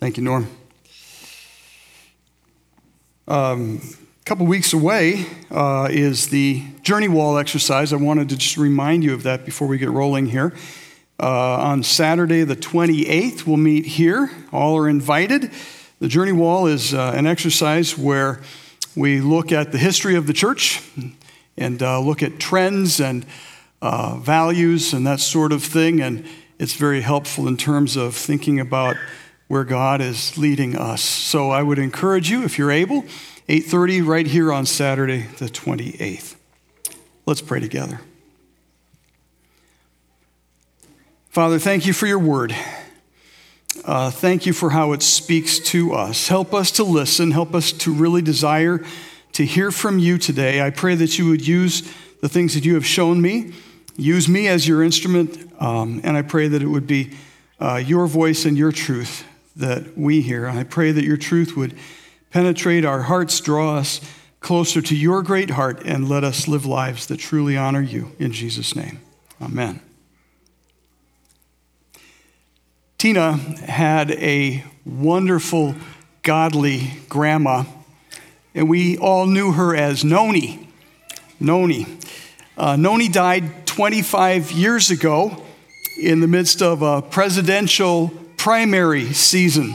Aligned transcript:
Thank 0.00 0.16
you, 0.16 0.22
Norm. 0.22 0.46
Um, 3.26 3.80
a 4.20 4.24
couple 4.24 4.46
weeks 4.46 4.72
away 4.72 5.26
uh, 5.50 5.88
is 5.90 6.28
the 6.28 6.62
journey 6.82 7.08
wall 7.08 7.36
exercise. 7.36 7.92
I 7.92 7.96
wanted 7.96 8.28
to 8.28 8.36
just 8.36 8.56
remind 8.56 9.02
you 9.02 9.12
of 9.12 9.24
that 9.24 9.44
before 9.44 9.66
we 9.66 9.76
get 9.76 9.90
rolling 9.90 10.26
here. 10.26 10.54
Uh, 11.20 11.56
on 11.56 11.82
Saturday, 11.82 12.44
the 12.44 12.54
28th, 12.54 13.44
we'll 13.44 13.56
meet 13.56 13.86
here. 13.86 14.30
All 14.52 14.78
are 14.78 14.88
invited. 14.88 15.50
The 15.98 16.06
journey 16.06 16.30
wall 16.30 16.68
is 16.68 16.94
uh, 16.94 17.12
an 17.16 17.26
exercise 17.26 17.98
where 17.98 18.40
we 18.94 19.20
look 19.20 19.50
at 19.50 19.72
the 19.72 19.78
history 19.78 20.14
of 20.14 20.28
the 20.28 20.32
church 20.32 20.80
and 21.56 21.82
uh, 21.82 21.98
look 21.98 22.22
at 22.22 22.38
trends 22.38 23.00
and 23.00 23.26
uh, 23.82 24.14
values 24.18 24.92
and 24.92 25.04
that 25.08 25.18
sort 25.18 25.50
of 25.50 25.64
thing. 25.64 26.00
And 26.00 26.24
it's 26.60 26.74
very 26.74 27.00
helpful 27.00 27.48
in 27.48 27.56
terms 27.56 27.96
of 27.96 28.14
thinking 28.14 28.60
about 28.60 28.96
where 29.48 29.64
God 29.64 30.00
is 30.00 30.36
leading 30.38 30.76
us. 30.76 31.02
So 31.02 31.50
I 31.50 31.62
would 31.62 31.78
encourage 31.78 32.30
you, 32.30 32.44
if 32.44 32.58
you're 32.58 32.70
able, 32.70 33.04
8:30 33.48 34.02
right 34.02 34.26
here 34.26 34.52
on 34.52 34.66
Saturday, 34.66 35.26
the 35.38 35.48
28th. 35.48 36.36
Let's 37.26 37.40
pray 37.40 37.58
together. 37.58 38.00
Father, 41.30 41.58
thank 41.58 41.86
you 41.86 41.92
for 41.92 42.06
your 42.06 42.18
word. 42.18 42.54
Uh, 43.84 44.10
thank 44.10 44.44
you 44.44 44.52
for 44.52 44.70
how 44.70 44.92
it 44.92 45.02
speaks 45.02 45.58
to 45.58 45.92
us. 45.94 46.28
Help 46.28 46.52
us 46.52 46.70
to 46.72 46.84
listen. 46.84 47.30
Help 47.30 47.54
us 47.54 47.72
to 47.72 47.92
really 47.92 48.22
desire 48.22 48.84
to 49.32 49.46
hear 49.46 49.70
from 49.70 49.98
you 49.98 50.18
today. 50.18 50.60
I 50.60 50.70
pray 50.70 50.94
that 50.96 51.18
you 51.18 51.28
would 51.28 51.46
use 51.46 51.82
the 52.20 52.28
things 52.28 52.54
that 52.54 52.64
you 52.64 52.74
have 52.74 52.84
shown 52.84 53.22
me, 53.22 53.52
use 53.96 54.28
me 54.28 54.48
as 54.48 54.66
your 54.66 54.82
instrument, 54.82 55.50
um, 55.60 56.00
and 56.02 56.16
I 56.16 56.22
pray 56.22 56.48
that 56.48 56.60
it 56.60 56.66
would 56.66 56.86
be 56.86 57.12
uh, 57.60 57.76
your 57.76 58.06
voice 58.06 58.44
and 58.44 58.58
your 58.58 58.72
truth 58.72 59.24
that 59.58 59.98
we 59.98 60.20
hear. 60.20 60.48
I 60.48 60.64
pray 60.64 60.92
that 60.92 61.04
your 61.04 61.16
truth 61.16 61.56
would 61.56 61.74
penetrate 62.30 62.84
our 62.84 63.02
hearts, 63.02 63.40
draw 63.40 63.76
us 63.76 64.00
closer 64.40 64.80
to 64.80 64.96
your 64.96 65.22
great 65.22 65.50
heart, 65.50 65.82
and 65.84 66.08
let 66.08 66.24
us 66.24 66.48
live 66.48 66.64
lives 66.64 67.06
that 67.06 67.18
truly 67.18 67.56
honor 67.56 67.82
you. 67.82 68.12
In 68.18 68.32
Jesus' 68.32 68.74
name, 68.76 69.00
amen. 69.42 69.80
Tina 72.98 73.32
had 73.32 74.12
a 74.12 74.64
wonderful, 74.84 75.74
godly 76.22 76.92
grandma, 77.08 77.64
and 78.54 78.68
we 78.68 78.96
all 78.98 79.26
knew 79.26 79.52
her 79.52 79.74
as 79.76 80.04
Noni. 80.04 80.68
Noni. 81.40 81.86
Uh, 82.56 82.74
Noni 82.74 83.08
died 83.08 83.66
25 83.66 84.50
years 84.50 84.90
ago 84.90 85.44
in 86.00 86.20
the 86.20 86.26
midst 86.26 86.60
of 86.60 86.82
a 86.82 87.02
presidential 87.02 88.12
primary 88.38 89.12
season. 89.12 89.74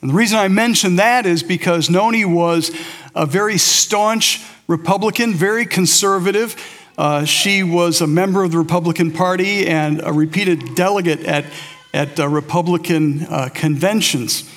And 0.00 0.10
the 0.10 0.14
reason 0.14 0.38
I 0.38 0.48
mention 0.48 0.96
that 0.96 1.26
is 1.26 1.42
because 1.42 1.90
Noni 1.90 2.24
was 2.24 2.70
a 3.14 3.26
very 3.26 3.58
staunch 3.58 4.40
Republican, 4.66 5.34
very 5.34 5.66
conservative. 5.66 6.56
Uh, 6.96 7.24
she 7.24 7.62
was 7.62 8.00
a 8.00 8.06
member 8.06 8.42
of 8.42 8.52
the 8.52 8.58
Republican 8.58 9.10
Party 9.10 9.66
and 9.66 10.00
a 10.02 10.12
repeated 10.12 10.74
delegate 10.74 11.24
at, 11.24 11.44
at 11.92 12.18
uh, 12.18 12.28
Republican 12.28 13.26
uh, 13.28 13.48
conventions. 13.52 14.48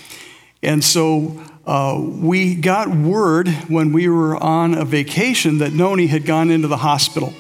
And 0.64 0.84
so 0.84 1.42
uh, 1.66 2.00
we 2.00 2.56
got 2.56 2.90
word 2.90 3.50
when 3.68 3.92
we 3.92 4.08
were 4.08 4.36
on 4.36 4.74
a 4.74 4.86
vacation 4.86 5.58
that 5.60 5.74
Noni 5.74 6.08
had 6.08 6.26
gone 6.26 6.52
into 6.52 6.68
the 6.68 6.78
hospital. 6.78 7.34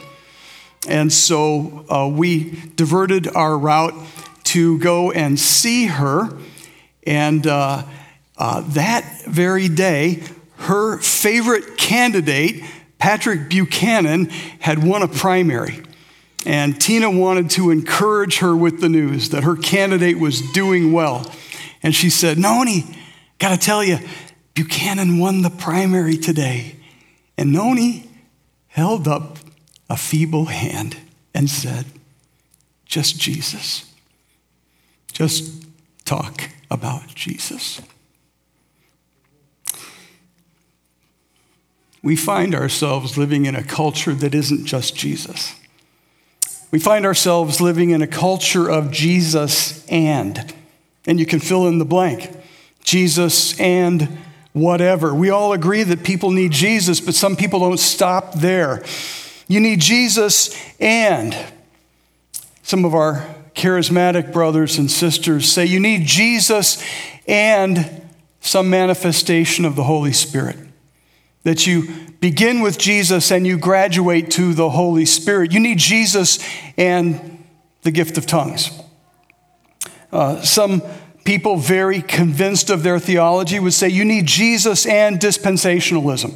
And 0.88 1.11
so 1.11 1.86
uh, 1.89 2.08
we 2.08 2.52
diverted 2.75 3.27
our 3.36 3.58
route 3.58 3.94
to 4.56 4.80
go 4.80 5.11
and 5.11 5.38
see 5.38 5.88
her. 5.88 6.30
And 7.06 7.45
uh, 7.45 7.84
uh, 8.38 8.61
that 8.70 9.25
very 9.28 9.67
day, 9.67 10.23
her 10.59 10.98
favorite 11.00 11.75
candidate, 11.78 12.64
Patrick 12.98 13.50
Buchanan, 13.50 14.28
had 14.60 14.82
won 14.82 15.02
a 15.02 15.10
primary. 15.10 15.83
And 16.45 16.80
Tina 16.80 17.11
wanted 17.11 17.49
to 17.52 17.70
encourage 17.70 18.38
her 18.38 18.55
with 18.55 18.80
the 18.80 18.88
news 18.88 19.32
that 19.32 19.43
her 19.43 19.58
candidate 19.58 20.20
was 20.20 20.39
doing 20.54 20.93
well. 20.93 21.30
And 21.83 21.93
she 21.93 22.10
said, 22.10 22.37
Noni, 22.37 22.86
gotta 23.39 23.58
tell 23.58 23.83
you, 23.83 23.99
Buchanan 24.54 25.20
won 25.20 25.42
the 25.42 25.49
primary 25.49 26.16
today. 26.16 26.77
And 27.37 27.52
Noni 27.52 28.10
held 28.67 29.05
up 29.05 29.37
a 29.89 29.98
feeble 29.98 30.45
hand 30.45 30.95
and 31.33 31.49
said, 31.49 31.87
Just 32.86 33.20
Jesus. 33.20 33.92
Just 35.15 35.65
talk 36.03 36.49
about 36.70 37.08
Jesus. 37.15 37.81
We 42.03 42.17
find 42.17 42.53
ourselves 42.53 43.17
living 43.17 43.45
in 43.45 43.55
a 43.55 43.64
culture 43.64 44.14
that 44.14 44.36
isn't 44.36 44.65
just 44.65 44.93
Jesus. 44.93 45.55
We 46.70 46.80
find 46.80 47.05
ourselves 47.05 47.61
living 47.61 47.92
in 47.92 48.02
a 48.02 48.08
culture 48.08 48.70
of 48.70 48.92
Jesus 48.92 49.87
and, 49.87 50.54
and 51.08 51.17
you 51.17 51.25
can 51.25 51.39
fill 51.39 51.65
in 51.67 51.77
the 51.77 51.86
blank 51.86 52.36
Jesus 52.83 53.58
and 53.58 54.17
whatever. 54.52 55.15
We 55.15 55.30
all 55.30 55.54
agree 55.54 55.83
that 55.83 56.04
people 56.04 56.31
need 56.31 56.52
Jesus, 56.52 56.99
but 56.99 57.15
some 57.15 57.37
people 57.37 57.61
don't 57.61 57.80
stop 57.80 58.33
there. 58.33 58.83
You 59.48 59.61
need 59.61 59.80
Jesus 59.80 60.54
and 60.77 61.33
some 62.64 62.83
of 62.83 62.93
our 62.93 63.35
charismatic 63.55 64.32
brothers 64.32 64.77
and 64.77 64.92
sisters 64.92 65.52
say 65.52 65.66
you 65.66 65.80
need 65.80 66.05
Jesus 66.05 66.83
and 67.27 68.04
some 68.42 68.70
manifestation 68.70 69.66
of 69.66 69.76
the 69.76 69.83
Holy 69.83 70.14
Spirit. 70.14 70.58
That 71.43 71.66
you 71.66 71.89
begin 72.20 72.61
with 72.61 72.77
Jesus 72.77 73.32
and 73.32 73.45
you 73.48 73.58
graduate 73.58 74.30
to 74.32 74.54
the 74.54 74.70
Holy 74.70 75.05
Spirit. 75.05 75.52
You 75.52 75.60
need 75.60 75.77
Jesus 75.77 76.39
and 76.77 77.43
the 77.83 77.92
gift 77.92 78.17
of 78.17 78.26
tongues. 78.26 78.71
Uh, 80.11 80.42
some 80.42 80.82
people, 81.23 81.58
very 81.58 82.02
convinced 82.02 82.70
of 82.70 82.83
their 82.83 82.99
theology, 82.99 83.60
would 83.60 83.73
say 83.73 83.89
you 83.89 84.05
need 84.05 84.26
Jesus 84.26 84.86
and 84.86 85.20
dispensationalism. 85.20 86.33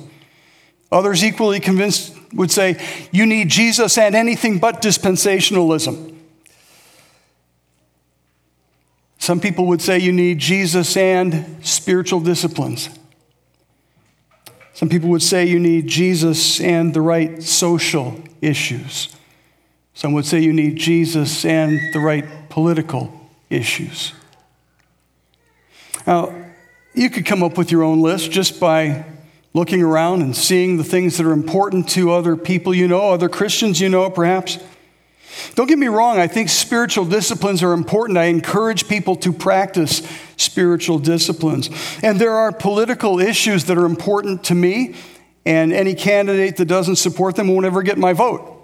Others, 0.91 1.24
equally 1.24 1.59
convinced, 1.59 2.16
would 2.34 2.51
say 2.51 2.80
you 3.12 3.25
need 3.25 3.50
Jesus 3.50 3.97
and 3.97 4.16
anything 4.16 4.59
but 4.59 4.81
dispensationalism. 4.81 6.09
Some 9.29 9.40
people 9.40 9.67
would 9.67 9.79
say 9.79 10.00
you 10.00 10.12
need 10.12 10.40
Jesus 10.40 10.97
and 10.97 11.63
spiritual 11.63 12.19
disciplines. 12.19 12.90
Some 14.73 14.90
people 14.90 15.09
would 15.09 15.22
say 15.22 15.45
you 15.45 15.59
need 15.59 15.85
Jesus 15.85 16.59
and 16.59 16.95
the 16.95 17.01
right 17.01 17.44
social 17.44 18.19
issues. 18.41 19.16
Some 19.94 20.13
would 20.13 20.25
say 20.25 20.39
you 20.39 20.51
need 20.51 20.78
Jesus 20.78 21.45
and 21.45 21.79
the 21.94 22.00
right 22.00 22.50
political 22.50 23.13
issues. 23.51 24.13
Now, 26.07 26.34
you 26.95 27.12
could 27.12 27.28
come 27.28 27.44
up 27.44 27.56
with 27.56 27.72
your 27.72 27.84
own 27.84 28.01
list 28.01 28.31
just 28.31 28.59
by 28.59 29.06
looking 29.53 29.84
around 29.84 30.23
and 30.23 30.35
seeing 30.35 30.78
the 30.78 30.84
things 30.84 31.18
that 31.18 31.28
are 31.28 31.34
important 31.34 31.88
to 31.89 32.13
other 32.13 32.35
people 32.35 32.73
you 32.73 32.88
know, 32.88 33.12
other 33.12 33.29
Christians 33.29 33.79
you 33.79 33.89
know, 33.89 34.09
perhaps. 34.09 34.57
Don't 35.56 35.67
get 35.67 35.78
me 35.78 35.88
wrong, 35.88 36.17
I 36.17 36.28
think 36.28 36.50
spiritual 36.50 37.06
disciplines 37.06 37.63
are 37.63 37.73
important. 37.73 38.17
I 38.17 38.25
encourage 38.25 38.88
people 38.88 39.16
to 39.17 39.31
practice 39.31 40.01
spiritual 40.38 41.00
disciplines. 41.00 41.69
And 42.03 42.19
there 42.19 42.34
are 42.34 42.51
political 42.51 43.19
issues 43.19 43.66
that 43.66 43.78
are 43.78 43.85
important 43.85 44.44
to 44.45 44.56
me, 44.56 44.95
and 45.45 45.72
any 45.72 45.95
candidate 45.95 46.57
that 46.57 46.66
doesn't 46.66 46.97
support 46.97 47.35
them 47.35 47.47
won't 47.47 47.66
ever 47.66 47.81
get 47.81 47.97
my 47.97 48.13
vote. 48.13 48.56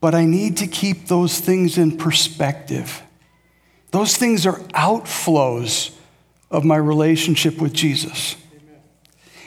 But 0.00 0.14
I 0.14 0.24
need 0.24 0.58
to 0.58 0.66
keep 0.66 1.08
those 1.08 1.38
things 1.40 1.76
in 1.76 1.96
perspective. 1.96 3.02
Those 3.90 4.16
things 4.16 4.46
are 4.46 4.58
outflows 4.70 5.94
of 6.50 6.64
my 6.64 6.76
relationship 6.76 7.60
with 7.60 7.72
Jesus. 7.72 8.36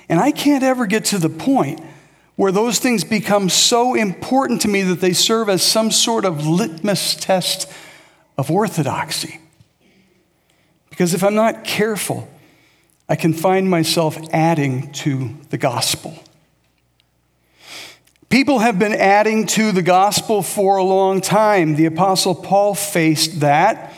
And 0.09 0.19
I 0.19 0.31
can't 0.31 0.63
ever 0.63 0.85
get 0.85 1.05
to 1.05 1.17
the 1.17 1.29
point 1.29 1.81
where 2.35 2.51
those 2.51 2.79
things 2.79 3.03
become 3.03 3.49
so 3.49 3.93
important 3.93 4.61
to 4.61 4.67
me 4.67 4.81
that 4.81 5.01
they 5.01 5.13
serve 5.13 5.49
as 5.49 5.61
some 5.61 5.91
sort 5.91 6.25
of 6.25 6.47
litmus 6.47 7.15
test 7.15 7.71
of 8.37 8.49
orthodoxy. 8.49 9.39
Because 10.89 11.13
if 11.13 11.23
I'm 11.23 11.35
not 11.35 11.63
careful, 11.63 12.29
I 13.07 13.15
can 13.15 13.33
find 13.33 13.69
myself 13.69 14.17
adding 14.31 14.91
to 14.93 15.35
the 15.49 15.57
gospel. 15.57 16.17
People 18.29 18.59
have 18.59 18.79
been 18.79 18.93
adding 18.93 19.45
to 19.45 19.71
the 19.71 19.83
gospel 19.83 20.41
for 20.41 20.77
a 20.77 20.83
long 20.83 21.21
time. 21.21 21.75
The 21.75 21.85
Apostle 21.85 22.33
Paul 22.33 22.73
faced 22.73 23.41
that. 23.41 23.93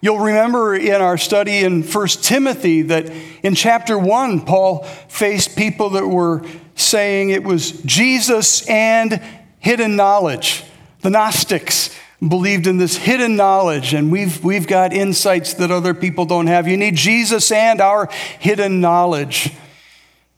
You'll 0.00 0.20
remember 0.20 0.76
in 0.76 1.00
our 1.00 1.18
study 1.18 1.64
in 1.64 1.82
1 1.82 2.08
Timothy 2.22 2.82
that 2.82 3.10
in 3.42 3.56
chapter 3.56 3.98
1, 3.98 4.44
Paul 4.44 4.84
faced 5.08 5.56
people 5.56 5.90
that 5.90 6.06
were 6.06 6.44
saying 6.76 7.30
it 7.30 7.44
was 7.44 7.72
Jesus 7.82 8.68
and 8.68 9.20
hidden 9.58 9.96
knowledge, 9.96 10.64
the 11.00 11.10
Gnostics, 11.10 11.94
believed 12.28 12.66
in 12.66 12.78
this 12.78 12.96
hidden 12.96 13.36
knowledge, 13.36 13.92
and 13.92 14.10
we've, 14.10 14.42
we've 14.42 14.66
got 14.66 14.92
insights 14.92 15.54
that 15.54 15.70
other 15.70 15.94
people 15.94 16.24
don't 16.24 16.46
have. 16.46 16.66
You 16.66 16.76
need 16.76 16.96
Jesus 16.96 17.50
and 17.52 17.80
our 17.80 18.08
hidden 18.38 18.80
knowledge. 18.80 19.52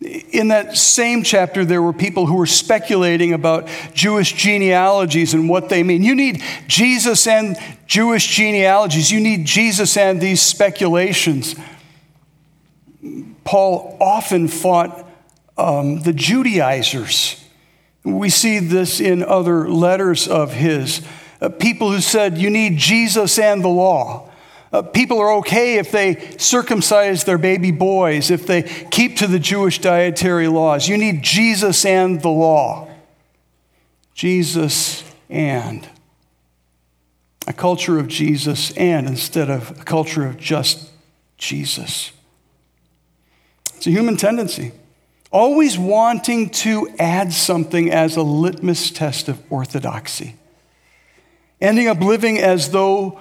In 0.00 0.48
that 0.48 0.76
same 0.76 1.22
chapter, 1.22 1.64
there 1.64 1.80
were 1.80 1.92
people 1.92 2.26
who 2.26 2.34
were 2.34 2.46
speculating 2.46 3.32
about 3.32 3.68
Jewish 3.94 4.34
genealogies 4.34 5.32
and 5.32 5.48
what 5.48 5.68
they 5.68 5.82
mean. 5.82 6.02
You 6.02 6.14
need 6.14 6.42
Jesus 6.66 7.26
and 7.26 7.56
Jewish 7.86 8.26
genealogies, 8.34 9.10
you 9.10 9.20
need 9.20 9.46
Jesus 9.46 9.96
and 9.96 10.20
these 10.20 10.42
speculations. 10.42 11.54
Paul 13.44 13.96
often 14.00 14.48
fought 14.48 15.05
um, 15.56 16.02
the 16.02 16.12
Judaizers. 16.12 17.42
We 18.04 18.28
see 18.28 18.58
this 18.58 19.00
in 19.00 19.22
other 19.22 19.68
letters 19.68 20.28
of 20.28 20.52
his. 20.52 21.02
Uh, 21.40 21.48
people 21.48 21.90
who 21.90 22.00
said 22.00 22.38
you 22.38 22.50
need 22.50 22.78
Jesus 22.78 23.38
and 23.38 23.62
the 23.62 23.68
law. 23.68 24.30
Uh, 24.72 24.82
people 24.82 25.18
are 25.18 25.34
okay 25.34 25.76
if 25.78 25.90
they 25.90 26.36
circumcise 26.38 27.24
their 27.24 27.38
baby 27.38 27.70
boys, 27.70 28.30
if 28.30 28.46
they 28.46 28.62
keep 28.62 29.16
to 29.16 29.26
the 29.26 29.38
Jewish 29.38 29.80
dietary 29.80 30.48
laws. 30.48 30.88
You 30.88 30.98
need 30.98 31.22
Jesus 31.22 31.84
and 31.84 32.20
the 32.20 32.28
law. 32.28 32.88
Jesus 34.14 35.04
and. 35.28 35.88
A 37.46 37.52
culture 37.52 37.98
of 37.98 38.08
Jesus 38.08 38.76
and 38.76 39.06
instead 39.06 39.50
of 39.50 39.70
a 39.80 39.84
culture 39.84 40.26
of 40.26 40.36
just 40.36 40.90
Jesus. 41.38 42.10
It's 43.76 43.86
a 43.86 43.90
human 43.90 44.16
tendency. 44.16 44.72
Always 45.30 45.76
wanting 45.76 46.50
to 46.50 46.88
add 46.98 47.32
something 47.32 47.90
as 47.90 48.16
a 48.16 48.22
litmus 48.22 48.90
test 48.90 49.28
of 49.28 49.40
orthodoxy. 49.50 50.36
Ending 51.60 51.88
up 51.88 52.00
living 52.00 52.38
as 52.38 52.70
though 52.70 53.20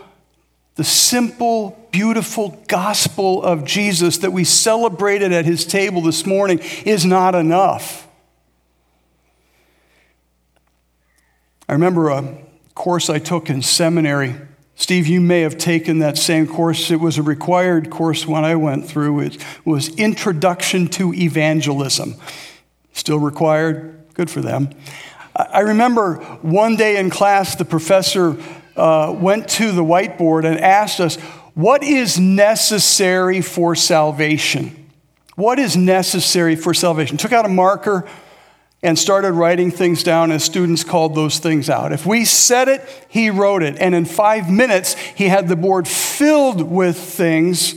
the 0.75 0.83
simple, 0.83 1.87
beautiful 1.91 2.61
gospel 2.67 3.41
of 3.41 3.63
Jesus 3.63 4.17
that 4.19 4.31
we 4.31 4.43
celebrated 4.43 5.31
at 5.31 5.45
his 5.45 5.65
table 5.65 6.01
this 6.01 6.25
morning 6.25 6.59
is 6.85 7.05
not 7.05 7.33
enough. 7.33 8.07
I 11.67 11.73
remember 11.73 12.09
a 12.09 12.37
course 12.75 13.09
I 13.09 13.19
took 13.19 13.49
in 13.49 13.61
seminary. 13.61 14.35
Steve, 14.75 15.07
you 15.07 15.22
may 15.22 15.42
have 15.42 15.57
taken 15.57 16.00
that 16.00 16.18
same 16.18 16.45
course. 16.45 16.92
It 16.92 17.00
was 17.00 17.18
a 17.18 17.24
required 17.24 17.89
course 17.89 18.27
when 18.27 18.44
I 18.44 18.56
went 18.56 18.88
through. 18.88 19.22
It 19.22 19.38
was 19.63 19.88
Introduction 19.95 20.88
to 20.89 21.13
Evangelism. 21.13 22.16
Still 22.92 23.19
required? 23.19 24.13
Good 24.13 24.30
for 24.30 24.42
them. 24.42 24.69
I 25.36 25.62
remember 25.62 26.16
one 26.42 26.75
day 26.75 26.98
in 26.98 27.10
class, 27.10 27.56
the 27.56 27.66
professor 27.66 28.38
uh, 28.75 29.13
went 29.18 29.50
to 29.50 29.72
the 29.72 29.83
whiteboard 29.83 30.45
and 30.45 30.60
asked 30.60 31.00
us, 31.00 31.16
What 31.56 31.83
is 31.83 32.19
necessary 32.19 33.42
for 33.42 33.75
salvation? 33.75 34.89
What 35.36 35.60
is 35.60 35.75
necessary 35.75 36.56
for 36.56 36.74
salvation? 36.74 37.18
Took 37.18 37.33
out 37.33 37.45
a 37.45 37.50
marker 37.50 38.07
and 38.85 38.99
started 38.99 39.31
writing 39.31 39.71
things 39.71 40.03
down 40.03 40.31
as 40.31 40.43
students 40.43 40.83
called 40.83 41.15
those 41.15 41.39
things 41.39 41.71
out. 41.71 41.91
If 41.91 42.05
we 42.05 42.23
said 42.23 42.67
it, 42.67 42.87
he 43.09 43.31
wrote 43.31 43.63
it. 43.63 43.77
And 43.79 43.95
in 43.95 44.05
five 44.05 44.47
minutes, 44.47 44.93
he 44.93 45.27
had 45.27 45.47
the 45.47 45.55
board 45.55 45.87
filled 45.87 46.61
with 46.61 46.95
things 46.95 47.73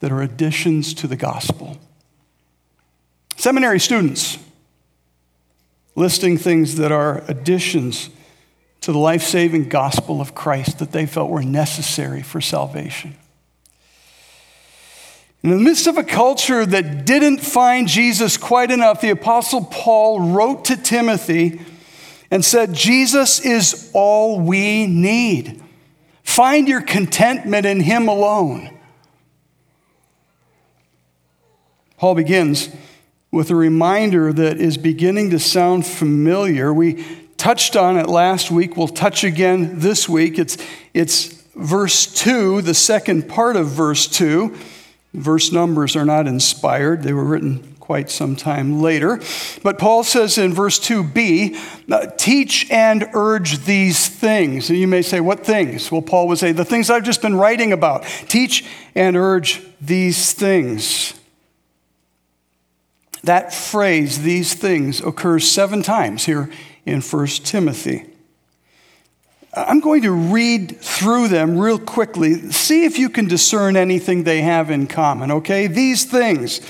that 0.00 0.10
are 0.10 0.22
additions 0.22 0.92
to 0.94 1.06
the 1.06 1.14
gospel. 1.14 1.78
Seminary 3.36 3.78
students 3.78 4.38
listing 5.94 6.36
things 6.36 6.74
that 6.74 6.90
are 6.90 7.22
additions 7.28 8.10
to 8.80 8.90
the 8.90 8.98
life 8.98 9.22
saving 9.22 9.68
gospel 9.68 10.20
of 10.20 10.34
Christ 10.34 10.80
that 10.80 10.90
they 10.90 11.06
felt 11.06 11.30
were 11.30 11.44
necessary 11.44 12.22
for 12.22 12.40
salvation. 12.40 13.16
In 15.46 15.52
the 15.52 15.58
midst 15.58 15.86
of 15.86 15.96
a 15.96 16.02
culture 16.02 16.66
that 16.66 17.06
didn't 17.06 17.38
find 17.38 17.86
Jesus 17.86 18.36
quite 18.36 18.72
enough, 18.72 19.00
the 19.00 19.10
Apostle 19.10 19.64
Paul 19.64 20.32
wrote 20.32 20.64
to 20.64 20.76
Timothy 20.76 21.60
and 22.32 22.44
said, 22.44 22.74
Jesus 22.74 23.38
is 23.38 23.88
all 23.94 24.40
we 24.40 24.88
need. 24.88 25.62
Find 26.24 26.66
your 26.66 26.80
contentment 26.80 27.64
in 27.64 27.78
Him 27.78 28.08
alone. 28.08 28.76
Paul 31.96 32.16
begins 32.16 32.68
with 33.30 33.48
a 33.48 33.54
reminder 33.54 34.32
that 34.32 34.60
is 34.60 34.76
beginning 34.76 35.30
to 35.30 35.38
sound 35.38 35.86
familiar. 35.86 36.74
We 36.74 37.04
touched 37.36 37.76
on 37.76 37.96
it 37.98 38.08
last 38.08 38.50
week. 38.50 38.76
We'll 38.76 38.88
touch 38.88 39.22
again 39.22 39.78
this 39.78 40.08
week. 40.08 40.40
It's, 40.40 40.58
it's 40.92 41.40
verse 41.54 42.12
2, 42.12 42.62
the 42.62 42.74
second 42.74 43.28
part 43.28 43.54
of 43.54 43.68
verse 43.68 44.08
2. 44.08 44.52
Verse 45.16 45.50
numbers 45.50 45.96
are 45.96 46.04
not 46.04 46.26
inspired, 46.26 47.02
they 47.02 47.14
were 47.14 47.24
written 47.24 47.74
quite 47.80 48.10
some 48.10 48.36
time 48.36 48.82
later. 48.82 49.18
But 49.62 49.78
Paul 49.78 50.04
says 50.04 50.36
in 50.36 50.52
verse 50.52 50.78
2b, 50.78 51.56
uh, 51.90 52.06
teach 52.18 52.70
and 52.70 53.08
urge 53.14 53.64
these 53.64 54.08
things. 54.08 54.68
And 54.68 54.78
you 54.78 54.86
may 54.86 55.00
say, 55.02 55.20
what 55.20 55.46
things? 55.46 55.90
Well, 55.90 56.02
Paul 56.02 56.28
would 56.28 56.38
say, 56.38 56.52
the 56.52 56.64
things 56.64 56.90
I've 56.90 57.04
just 57.04 57.22
been 57.22 57.36
writing 57.36 57.72
about. 57.72 58.02
Teach 58.28 58.64
and 58.94 59.16
urge 59.16 59.62
these 59.80 60.32
things. 60.32 61.14
That 63.22 63.54
phrase, 63.54 64.22
these 64.22 64.52
things, 64.52 65.00
occurs 65.00 65.50
seven 65.50 65.82
times 65.82 66.26
here 66.26 66.50
in 66.84 67.00
1 67.00 67.26
Timothy. 67.26 68.04
I'm 69.56 69.80
going 69.80 70.02
to 70.02 70.12
read 70.12 70.80
through 70.80 71.28
them 71.28 71.58
real 71.58 71.78
quickly. 71.78 72.50
See 72.52 72.84
if 72.84 72.98
you 72.98 73.08
can 73.08 73.26
discern 73.26 73.74
anything 73.74 74.24
they 74.24 74.42
have 74.42 74.70
in 74.70 74.86
common, 74.86 75.30
okay? 75.30 75.66
These 75.66 76.04
things. 76.04 76.60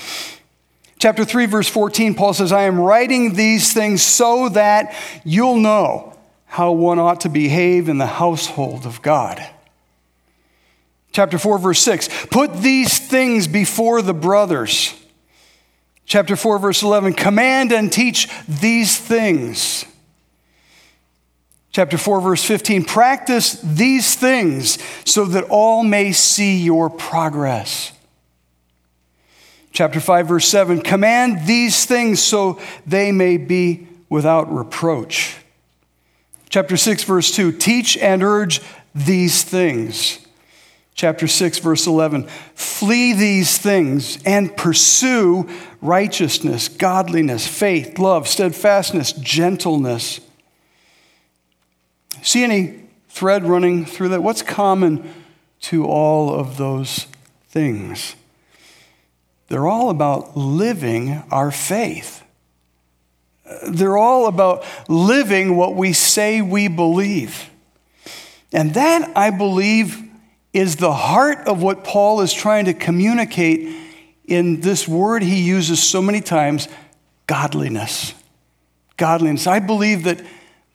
Chapter 0.97 1.25
3, 1.25 1.47
verse 1.47 1.67
14, 1.67 2.15
Paul 2.15 2.33
says, 2.33 2.51
I 2.53 2.63
am 2.63 2.79
writing 2.79 3.33
these 3.33 3.73
things 3.73 4.01
so 4.01 4.49
that 4.49 4.95
you'll 5.25 5.57
know 5.57 6.17
how 6.45 6.71
one 6.71 6.97
ought 6.97 7.21
to 7.21 7.29
behave 7.29 7.89
in 7.89 7.97
the 7.97 8.07
household 8.07 8.85
of 8.85 9.01
God. 9.01 9.45
Chapter 11.11 11.37
4, 11.37 11.59
verse 11.59 11.79
6, 11.81 12.27
put 12.31 12.53
these 12.61 12.99
things 12.99 13.47
before 13.47 14.01
the 14.01 14.13
brothers. 14.13 14.93
Chapter 16.05 16.37
4, 16.37 16.57
verse 16.57 16.83
11, 16.83 17.13
command 17.13 17.73
and 17.73 17.91
teach 17.91 18.29
these 18.47 18.97
things 18.97 19.83
chapter 21.77 21.95
4 21.95 22.21
verse 22.21 22.43
15 22.43 22.85
practice 22.85 23.61
these 23.61 24.15
things 24.15 24.79
so 25.05 25.25
that 25.25 25.43
all 25.43 25.83
may 25.83 26.11
see 26.11 26.57
your 26.57 26.89
progress. 26.89 27.91
Chapter 29.73 29.99
5 29.99 30.27
verse 30.27 30.47
7 30.47 30.81
command 30.81 31.45
these 31.45 31.85
things 31.85 32.19
so 32.19 32.59
they 32.87 33.11
may 33.11 33.37
be 33.37 33.87
without 34.09 34.51
reproach. 34.51 35.37
Chapter 36.49 36.77
6 36.77 37.03
verse 37.03 37.29
2 37.35 37.51
teach 37.51 37.95
and 37.95 38.23
urge 38.23 38.59
these 38.95 39.43
things. 39.43 40.25
Chapter 40.95 41.27
6 41.27 41.59
verse 41.59 41.85
11 41.85 42.23
flee 42.55 43.13
these 43.13 43.59
things 43.59 44.17
and 44.25 44.57
pursue 44.57 45.47
righteousness 45.79 46.69
godliness 46.69 47.45
faith 47.45 47.99
love 47.99 48.27
steadfastness 48.27 49.11
gentleness 49.11 50.21
See 52.21 52.43
any 52.43 52.83
thread 53.09 53.43
running 53.45 53.85
through 53.85 54.09
that? 54.09 54.23
What's 54.23 54.41
common 54.41 55.13
to 55.61 55.85
all 55.85 56.33
of 56.33 56.57
those 56.57 57.07
things? 57.49 58.15
They're 59.47 59.67
all 59.67 59.89
about 59.89 60.35
living 60.35 61.23
our 61.31 61.51
faith. 61.51 62.23
They're 63.67 63.97
all 63.97 64.27
about 64.27 64.65
living 64.89 65.55
what 65.55 65.75
we 65.75 65.93
say 65.93 66.41
we 66.41 66.67
believe. 66.67 67.49
And 68.51 68.73
that, 68.73 69.15
I 69.15 69.29
believe, 69.29 70.03
is 70.53 70.75
the 70.77 70.93
heart 70.93 71.47
of 71.47 71.61
what 71.61 71.83
Paul 71.83 72.21
is 72.21 72.33
trying 72.33 72.65
to 72.65 72.73
communicate 72.73 73.73
in 74.25 74.59
this 74.61 74.87
word 74.87 75.23
he 75.23 75.41
uses 75.41 75.81
so 75.81 76.01
many 76.01 76.19
times 76.19 76.67
godliness. 77.25 78.13
Godliness. 78.97 79.47
I 79.47 79.59
believe 79.59 80.03
that 80.03 80.21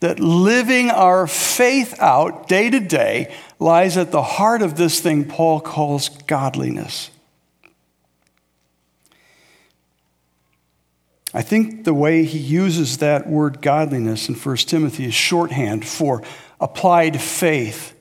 that 0.02 0.21
living 0.21 0.90
our 0.90 1.26
faith 1.26 1.99
out 1.99 2.47
day 2.47 2.68
to 2.71 2.78
day 2.78 3.35
lies 3.59 3.97
at 3.97 4.12
the 4.12 4.23
heart 4.23 4.62
of 4.62 4.76
this 4.76 5.00
thing 5.00 5.25
Paul 5.25 5.61
calls 5.61 6.09
godliness. 6.09 7.11
I 11.35 11.40
think 11.40 11.85
the 11.85 11.94
way 11.94 12.25
he 12.25 12.38
uses 12.38 12.99
that 12.99 13.26
word 13.26 13.62
godliness 13.62 14.28
in 14.28 14.35
1 14.35 14.56
Timothy 14.59 15.06
is 15.06 15.14
shorthand 15.14 15.87
for 15.87 16.23
applied 16.61 17.21
faith, 17.21 17.94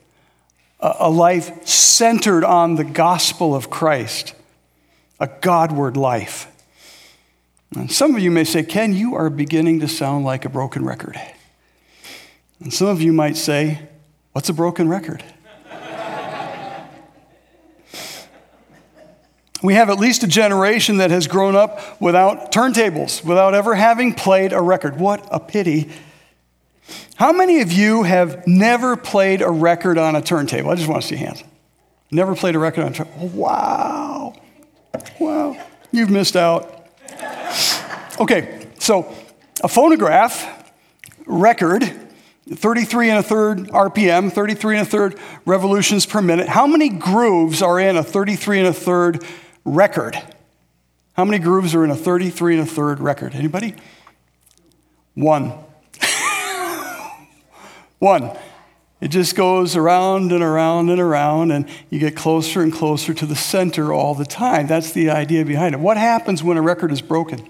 a 0.78 1.08
life 1.08 1.66
centered 1.66 2.44
on 2.44 2.74
the 2.74 2.84
gospel 2.84 3.54
of 3.54 3.70
Christ, 3.70 4.34
a 5.18 5.28
Godward 5.40 5.96
life. 5.96 6.46
And 7.74 7.90
some 7.90 8.14
of 8.14 8.22
you 8.22 8.30
may 8.30 8.44
say, 8.44 8.62
Ken, 8.62 8.92
you 8.92 9.14
are 9.14 9.30
beginning 9.30 9.80
to 9.80 9.88
sound 9.88 10.26
like 10.26 10.44
a 10.44 10.50
broken 10.50 10.84
record. 10.84 11.18
And 12.62 12.72
some 12.72 12.88
of 12.88 13.02
you 13.02 13.12
might 13.12 13.36
say, 13.36 13.88
What's 14.32 14.48
a 14.48 14.54
broken 14.54 14.88
record? 14.88 15.22
we 19.62 19.74
have 19.74 19.90
at 19.90 19.98
least 19.98 20.22
a 20.22 20.26
generation 20.26 20.96
that 20.96 21.10
has 21.10 21.26
grown 21.26 21.54
up 21.54 22.00
without 22.00 22.50
turntables, 22.50 23.22
without 23.24 23.54
ever 23.54 23.74
having 23.74 24.14
played 24.14 24.52
a 24.52 24.60
record. 24.60 24.98
What 24.98 25.26
a 25.30 25.38
pity. 25.38 25.90
How 27.16 27.32
many 27.32 27.60
of 27.60 27.70
you 27.72 28.04
have 28.04 28.46
never 28.46 28.96
played 28.96 29.42
a 29.42 29.50
record 29.50 29.98
on 29.98 30.16
a 30.16 30.22
turntable? 30.22 30.70
I 30.70 30.74
just 30.74 30.88
want 30.88 31.02
to 31.02 31.08
see 31.08 31.16
hands. 31.16 31.44
Never 32.10 32.34
played 32.34 32.54
a 32.54 32.58
record 32.58 32.84
on 32.84 32.92
a 32.92 32.94
turntable. 32.94 33.28
Wow. 33.28 34.34
Wow. 35.20 35.62
You've 35.90 36.10
missed 36.10 36.36
out. 36.36 36.86
Okay, 38.18 38.66
so 38.78 39.14
a 39.62 39.68
phonograph 39.68 40.72
record 41.26 41.98
33 42.56 43.10
and 43.10 43.18
a 43.18 43.22
third 43.22 43.58
RPM, 43.68 44.32
33 44.32 44.78
and 44.78 44.86
a 44.86 44.90
third 44.90 45.18
revolutions 45.44 46.06
per 46.06 46.22
minute. 46.22 46.48
How 46.48 46.66
many 46.66 46.88
grooves 46.88 47.62
are 47.62 47.78
in 47.78 47.96
a 47.96 48.02
33 48.02 48.60
and 48.60 48.68
a 48.68 48.72
third 48.72 49.24
record? 49.64 50.20
How 51.14 51.24
many 51.24 51.38
grooves 51.38 51.74
are 51.74 51.84
in 51.84 51.90
a 51.90 51.96
33 51.96 52.58
and 52.58 52.62
a 52.62 52.70
third 52.70 53.00
record? 53.00 53.34
Anybody? 53.34 53.74
One. 55.14 55.52
One. 57.98 58.36
It 59.00 59.08
just 59.08 59.34
goes 59.34 59.74
around 59.74 60.30
and 60.30 60.44
around 60.44 60.88
and 60.88 61.00
around, 61.00 61.50
and 61.50 61.68
you 61.90 61.98
get 61.98 62.16
closer 62.16 62.62
and 62.62 62.72
closer 62.72 63.12
to 63.12 63.26
the 63.26 63.34
center 63.34 63.92
all 63.92 64.14
the 64.14 64.24
time. 64.24 64.68
That's 64.68 64.92
the 64.92 65.10
idea 65.10 65.44
behind 65.44 65.74
it. 65.74 65.80
What 65.80 65.96
happens 65.96 66.42
when 66.42 66.56
a 66.56 66.62
record 66.62 66.92
is 66.92 67.02
broken? 67.02 67.48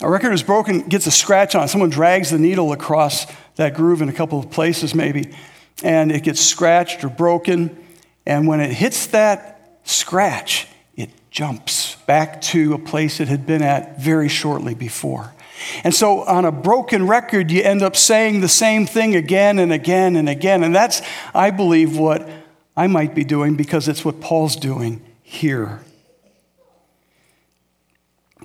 A 0.00 0.08
record 0.08 0.32
is 0.32 0.44
broken, 0.44 0.82
gets 0.82 1.06
a 1.06 1.10
scratch 1.10 1.56
on. 1.56 1.64
it. 1.64 1.68
Someone 1.68 1.90
drags 1.90 2.30
the 2.30 2.38
needle 2.38 2.72
across 2.72 3.26
that 3.56 3.74
groove 3.74 4.00
in 4.00 4.08
a 4.08 4.12
couple 4.12 4.38
of 4.38 4.48
places, 4.50 4.94
maybe, 4.94 5.34
and 5.82 6.12
it 6.12 6.22
gets 6.22 6.40
scratched 6.40 7.02
or 7.02 7.08
broken. 7.08 7.76
And 8.24 8.46
when 8.46 8.60
it 8.60 8.70
hits 8.70 9.06
that 9.08 9.80
scratch, 9.82 10.68
it 10.96 11.10
jumps 11.32 11.96
back 12.06 12.40
to 12.42 12.74
a 12.74 12.78
place 12.78 13.18
it 13.18 13.26
had 13.26 13.44
been 13.44 13.62
at 13.62 14.00
very 14.00 14.28
shortly 14.28 14.74
before. 14.74 15.34
And 15.82 15.92
so 15.92 16.22
on 16.22 16.44
a 16.44 16.52
broken 16.52 17.08
record, 17.08 17.50
you 17.50 17.62
end 17.62 17.82
up 17.82 17.96
saying 17.96 18.40
the 18.40 18.48
same 18.48 18.86
thing 18.86 19.16
again 19.16 19.58
and 19.58 19.72
again 19.72 20.14
and 20.14 20.28
again. 20.28 20.62
And 20.62 20.72
that's, 20.72 21.02
I 21.34 21.50
believe, 21.50 21.98
what 21.98 22.28
I 22.76 22.86
might 22.86 23.16
be 23.16 23.24
doing 23.24 23.56
because 23.56 23.88
it's 23.88 24.04
what 24.04 24.20
Paul's 24.20 24.54
doing 24.54 25.02
here. 25.24 25.80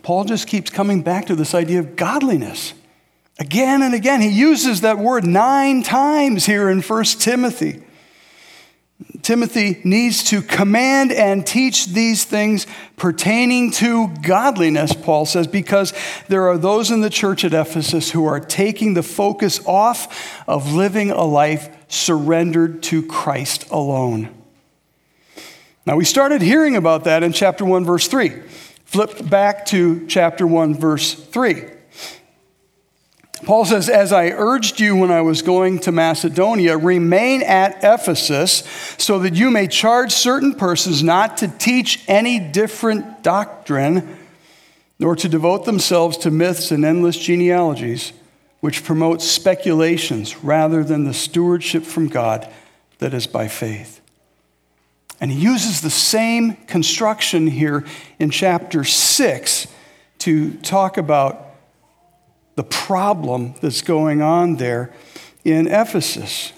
Paul 0.03 0.25
just 0.25 0.47
keeps 0.47 0.69
coming 0.69 1.01
back 1.01 1.25
to 1.27 1.35
this 1.35 1.55
idea 1.55 1.79
of 1.79 1.95
godliness. 1.95 2.73
Again 3.39 3.81
and 3.81 3.95
again, 3.95 4.21
he 4.21 4.29
uses 4.29 4.81
that 4.81 4.99
word 4.99 5.25
nine 5.25 5.81
times 5.81 6.45
here 6.45 6.69
in 6.69 6.81
1 6.81 7.03
Timothy. 7.05 7.81
Timothy 9.21 9.81
needs 9.83 10.23
to 10.25 10.41
command 10.41 11.11
and 11.11 11.47
teach 11.47 11.87
these 11.87 12.25
things 12.25 12.67
pertaining 12.97 13.71
to 13.71 14.09
godliness, 14.21 14.93
Paul 14.93 15.25
says, 15.25 15.47
because 15.47 15.93
there 16.27 16.47
are 16.47 16.57
those 16.57 16.91
in 16.91 17.01
the 17.01 17.09
church 17.09 17.43
at 17.43 17.53
Ephesus 17.53 18.11
who 18.11 18.25
are 18.25 18.39
taking 18.39 18.93
the 18.93 19.03
focus 19.03 19.65
off 19.65 20.43
of 20.47 20.73
living 20.73 21.09
a 21.09 21.23
life 21.23 21.69
surrendered 21.87 22.83
to 22.83 23.01
Christ 23.03 23.69
alone. 23.71 24.29
Now, 25.85 25.95
we 25.95 26.05
started 26.05 26.41
hearing 26.41 26.75
about 26.75 27.05
that 27.05 27.23
in 27.23 27.33
chapter 27.33 27.65
1, 27.65 27.85
verse 27.85 28.07
3. 28.07 28.31
Flip 28.93 29.27
back 29.27 29.65
to 29.65 30.05
chapter 30.05 30.45
1, 30.45 30.75
verse 30.75 31.15
3. 31.15 31.63
Paul 33.43 33.65
says, 33.65 33.89
As 33.89 34.13
I 34.13 34.27
urged 34.27 34.79
you 34.79 34.95
when 34.95 35.09
I 35.09 35.21
was 35.21 35.41
going 35.41 35.79
to 35.79 35.91
Macedonia, 35.91 36.77
remain 36.77 37.41
at 37.41 37.83
Ephesus 37.83 38.57
so 38.99 39.17
that 39.17 39.33
you 39.33 39.49
may 39.49 39.65
charge 39.65 40.11
certain 40.11 40.53
persons 40.53 41.01
not 41.01 41.37
to 41.37 41.47
teach 41.47 42.03
any 42.07 42.37
different 42.37 43.23
doctrine, 43.23 44.15
nor 44.99 45.15
to 45.15 45.27
devote 45.27 45.65
themselves 45.65 46.15
to 46.17 46.29
myths 46.29 46.69
and 46.69 46.85
endless 46.85 47.17
genealogies, 47.17 48.13
which 48.59 48.83
promote 48.83 49.23
speculations 49.23 50.43
rather 50.43 50.83
than 50.83 51.05
the 51.05 51.15
stewardship 51.15 51.81
from 51.81 52.09
God 52.09 52.47
that 52.99 53.15
is 53.15 53.25
by 53.25 53.47
faith. 53.47 54.02
And 55.23 55.31
he 55.31 55.39
uses 55.39 55.79
the 55.79 55.89
same 55.89 56.57
construction 56.67 57.47
here 57.47 57.85
in 58.19 58.29
chapter 58.29 58.83
6 58.83 59.67
to 60.17 60.53
talk 60.55 60.97
about 60.97 61.45
the 62.55 62.65
problem 62.65 63.55
that's 63.61 63.81
going 63.81 64.21
on 64.21 64.57
there 64.57 64.93
in 65.45 65.67
Ephesus. 65.67 66.51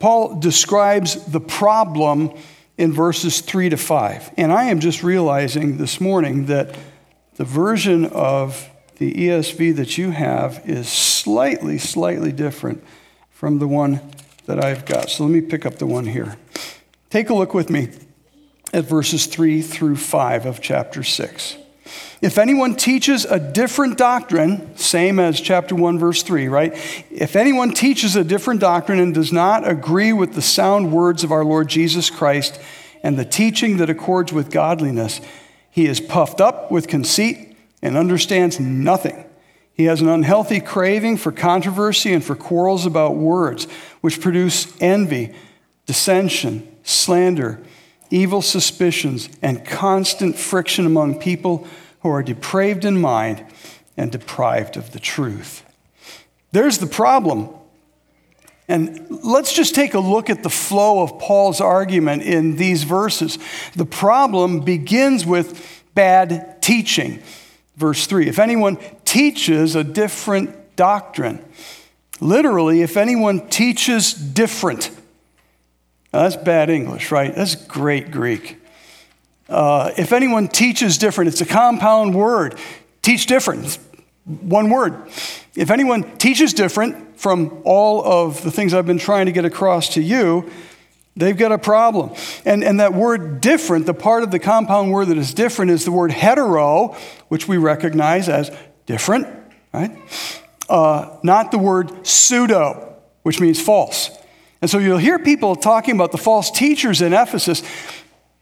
Paul 0.00 0.40
describes 0.40 1.14
the 1.26 1.38
problem 1.38 2.32
in 2.76 2.92
verses 2.92 3.40
3 3.40 3.68
to 3.68 3.76
5. 3.76 4.32
And 4.36 4.52
I 4.52 4.64
am 4.64 4.80
just 4.80 5.04
realizing 5.04 5.76
this 5.76 6.00
morning 6.00 6.46
that 6.46 6.76
the 7.36 7.44
version 7.44 8.04
of 8.04 8.68
the 8.96 9.14
ESV 9.14 9.76
that 9.76 9.96
you 9.96 10.10
have 10.10 10.60
is 10.64 10.88
slightly, 10.88 11.78
slightly 11.78 12.32
different 12.32 12.82
from 13.30 13.60
the 13.60 13.68
one 13.68 14.00
that 14.46 14.64
I've 14.64 14.84
got. 14.84 15.10
So 15.10 15.24
let 15.24 15.32
me 15.32 15.40
pick 15.40 15.66
up 15.66 15.76
the 15.76 15.86
one 15.86 16.06
here. 16.06 16.36
Take 17.10 17.30
a 17.30 17.34
look 17.34 17.54
with 17.54 17.70
me 17.70 17.88
at 18.72 18.84
verses 18.84 19.26
3 19.26 19.62
through 19.62 19.96
5 19.96 20.46
of 20.46 20.60
chapter 20.60 21.02
6. 21.02 21.56
If 22.22 22.38
anyone 22.38 22.74
teaches 22.74 23.24
a 23.24 23.38
different 23.38 23.98
doctrine, 23.98 24.76
same 24.76 25.20
as 25.20 25.40
chapter 25.40 25.74
1, 25.74 25.98
verse 25.98 26.22
3, 26.22 26.48
right? 26.48 26.72
If 27.10 27.36
anyone 27.36 27.72
teaches 27.72 28.16
a 28.16 28.24
different 28.24 28.60
doctrine 28.60 28.98
and 28.98 29.14
does 29.14 29.32
not 29.32 29.68
agree 29.68 30.12
with 30.12 30.32
the 30.34 30.42
sound 30.42 30.92
words 30.92 31.22
of 31.22 31.30
our 31.30 31.44
Lord 31.44 31.68
Jesus 31.68 32.08
Christ 32.08 32.58
and 33.02 33.18
the 33.18 33.24
teaching 33.24 33.76
that 33.76 33.90
accords 33.90 34.32
with 34.32 34.50
godliness, 34.50 35.20
he 35.70 35.86
is 35.86 36.00
puffed 36.00 36.40
up 36.40 36.72
with 36.72 36.88
conceit 36.88 37.54
and 37.82 37.96
understands 37.96 38.58
nothing. 38.58 39.25
He 39.76 39.84
has 39.84 40.00
an 40.00 40.08
unhealthy 40.08 40.60
craving 40.60 41.18
for 41.18 41.30
controversy 41.30 42.14
and 42.14 42.24
for 42.24 42.34
quarrels 42.34 42.86
about 42.86 43.16
words, 43.16 43.64
which 44.00 44.22
produce 44.22 44.74
envy, 44.80 45.34
dissension, 45.84 46.66
slander, 46.82 47.60
evil 48.10 48.40
suspicions, 48.40 49.28
and 49.42 49.66
constant 49.66 50.36
friction 50.36 50.86
among 50.86 51.18
people 51.18 51.66
who 52.00 52.08
are 52.08 52.22
depraved 52.22 52.86
in 52.86 52.98
mind 52.98 53.44
and 53.98 54.10
deprived 54.10 54.78
of 54.78 54.92
the 54.92 55.00
truth. 55.00 55.62
There's 56.52 56.78
the 56.78 56.86
problem. 56.86 57.50
And 58.68 59.20
let's 59.22 59.52
just 59.52 59.74
take 59.74 59.94
a 59.94 60.00
look 60.00 60.30
at 60.30 60.42
the 60.42 60.50
flow 60.50 61.02
of 61.02 61.18
Paul's 61.18 61.60
argument 61.60 62.22
in 62.22 62.56
these 62.56 62.82
verses. 62.82 63.38
The 63.76 63.84
problem 63.84 64.60
begins 64.60 65.26
with 65.26 65.84
bad 65.94 66.62
teaching. 66.62 67.22
Verse 67.76 68.06
3 68.06 68.28
If 68.28 68.38
anyone 68.38 68.78
teaches 69.06 69.74
a 69.74 69.82
different 69.82 70.76
doctrine, 70.76 71.42
literally, 72.20 72.82
if 72.82 72.98
anyone 72.98 73.48
teaches 73.48 74.12
different, 74.12 74.90
now 76.12 76.22
that's 76.22 76.36
bad 76.36 76.68
English, 76.68 77.10
right? 77.10 77.34
That's 77.34 77.54
great 77.54 78.10
Greek. 78.10 78.58
Uh, 79.48 79.92
if 79.96 80.12
anyone 80.12 80.48
teaches 80.48 80.98
different, 80.98 81.28
it's 81.28 81.40
a 81.40 81.46
compound 81.46 82.14
word. 82.14 82.58
Teach 83.00 83.26
different, 83.26 83.78
one 84.24 84.68
word. 84.68 85.08
If 85.54 85.70
anyone 85.70 86.18
teaches 86.18 86.52
different 86.52 87.18
from 87.18 87.62
all 87.64 88.04
of 88.04 88.42
the 88.42 88.50
things 88.50 88.74
I've 88.74 88.86
been 88.86 88.98
trying 88.98 89.26
to 89.26 89.32
get 89.32 89.44
across 89.44 89.94
to 89.94 90.02
you, 90.02 90.50
They've 91.16 91.36
got 91.36 91.50
a 91.50 91.58
problem. 91.58 92.14
And, 92.44 92.62
and 92.62 92.78
that 92.80 92.92
word 92.92 93.40
different, 93.40 93.86
the 93.86 93.94
part 93.94 94.22
of 94.22 94.30
the 94.30 94.38
compound 94.38 94.92
word 94.92 95.06
that 95.06 95.16
is 95.16 95.32
different, 95.32 95.70
is 95.70 95.86
the 95.86 95.90
word 95.90 96.12
hetero, 96.12 96.94
which 97.28 97.48
we 97.48 97.56
recognize 97.56 98.28
as 98.28 98.54
different, 98.86 99.26
right? 99.72 99.96
Uh, 100.68 101.16
not 101.22 101.50
the 101.50 101.58
word 101.58 102.06
pseudo, 102.06 102.96
which 103.22 103.40
means 103.40 103.60
false. 103.60 104.10
And 104.62 104.70
so 104.70 104.78
you'll 104.78 104.98
hear 104.98 105.18
people 105.18 105.54
talking 105.54 105.94
about 105.94 106.12
the 106.12 106.18
false 106.18 106.50
teachers 106.50 107.02
in 107.02 107.12
Ephesus. 107.12 107.62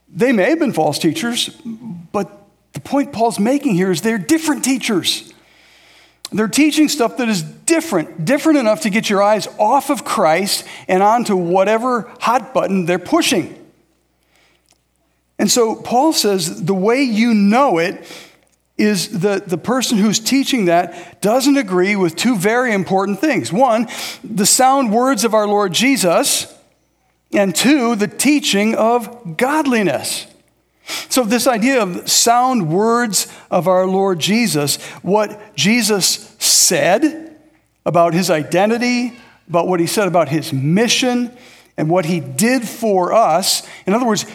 They 0.08 0.32
may 0.32 0.50
have 0.50 0.58
been 0.58 0.72
false 0.72 0.98
teachers, 0.98 1.48
but 2.12 2.30
the 2.72 2.80
point 2.80 3.12
Paul's 3.12 3.40
making 3.40 3.74
here 3.74 3.90
is 3.90 4.00
they're 4.00 4.18
different 4.18 4.64
teachers. 4.64 5.32
They're 6.32 6.48
teaching 6.48 6.88
stuff 6.88 7.18
that 7.18 7.28
is 7.28 7.42
different, 7.42 8.24
different 8.24 8.58
enough 8.58 8.82
to 8.82 8.90
get 8.90 9.08
your 9.08 9.22
eyes 9.22 9.46
off 9.58 9.90
of 9.90 10.04
Christ 10.04 10.66
and 10.88 11.02
onto 11.02 11.36
whatever 11.36 12.12
hot 12.20 12.54
button 12.54 12.86
they're 12.86 12.98
pushing. 12.98 13.60
And 15.38 15.50
so 15.50 15.76
Paul 15.76 16.12
says 16.12 16.64
the 16.64 16.74
way 16.74 17.02
you 17.02 17.34
know 17.34 17.78
it 17.78 18.04
is 18.76 19.20
that 19.20 19.48
the 19.48 19.58
person 19.58 19.98
who's 19.98 20.18
teaching 20.18 20.64
that 20.64 21.22
doesn't 21.22 21.56
agree 21.56 21.94
with 21.94 22.16
two 22.16 22.36
very 22.36 22.72
important 22.72 23.20
things. 23.20 23.52
One, 23.52 23.86
the 24.24 24.46
sound 24.46 24.92
words 24.92 25.24
of 25.24 25.32
our 25.32 25.46
Lord 25.46 25.72
Jesus, 25.72 26.52
and 27.32 27.54
two, 27.54 27.94
the 27.94 28.08
teaching 28.08 28.74
of 28.74 29.36
godliness. 29.36 30.26
So, 31.08 31.24
this 31.24 31.46
idea 31.46 31.82
of 31.82 32.10
sound 32.10 32.68
words 32.68 33.32
of 33.50 33.68
our 33.68 33.86
Lord 33.86 34.18
Jesus, 34.18 34.82
what 35.02 35.56
Jesus 35.56 36.36
said 36.38 37.36
about 37.86 38.12
his 38.12 38.28
identity, 38.28 39.16
about 39.48 39.66
what 39.66 39.80
he 39.80 39.86
said 39.86 40.08
about 40.08 40.28
his 40.28 40.52
mission, 40.52 41.34
and 41.76 41.88
what 41.88 42.04
he 42.04 42.20
did 42.20 42.68
for 42.68 43.12
us. 43.12 43.66
In 43.86 43.94
other 43.94 44.06
words, 44.06 44.26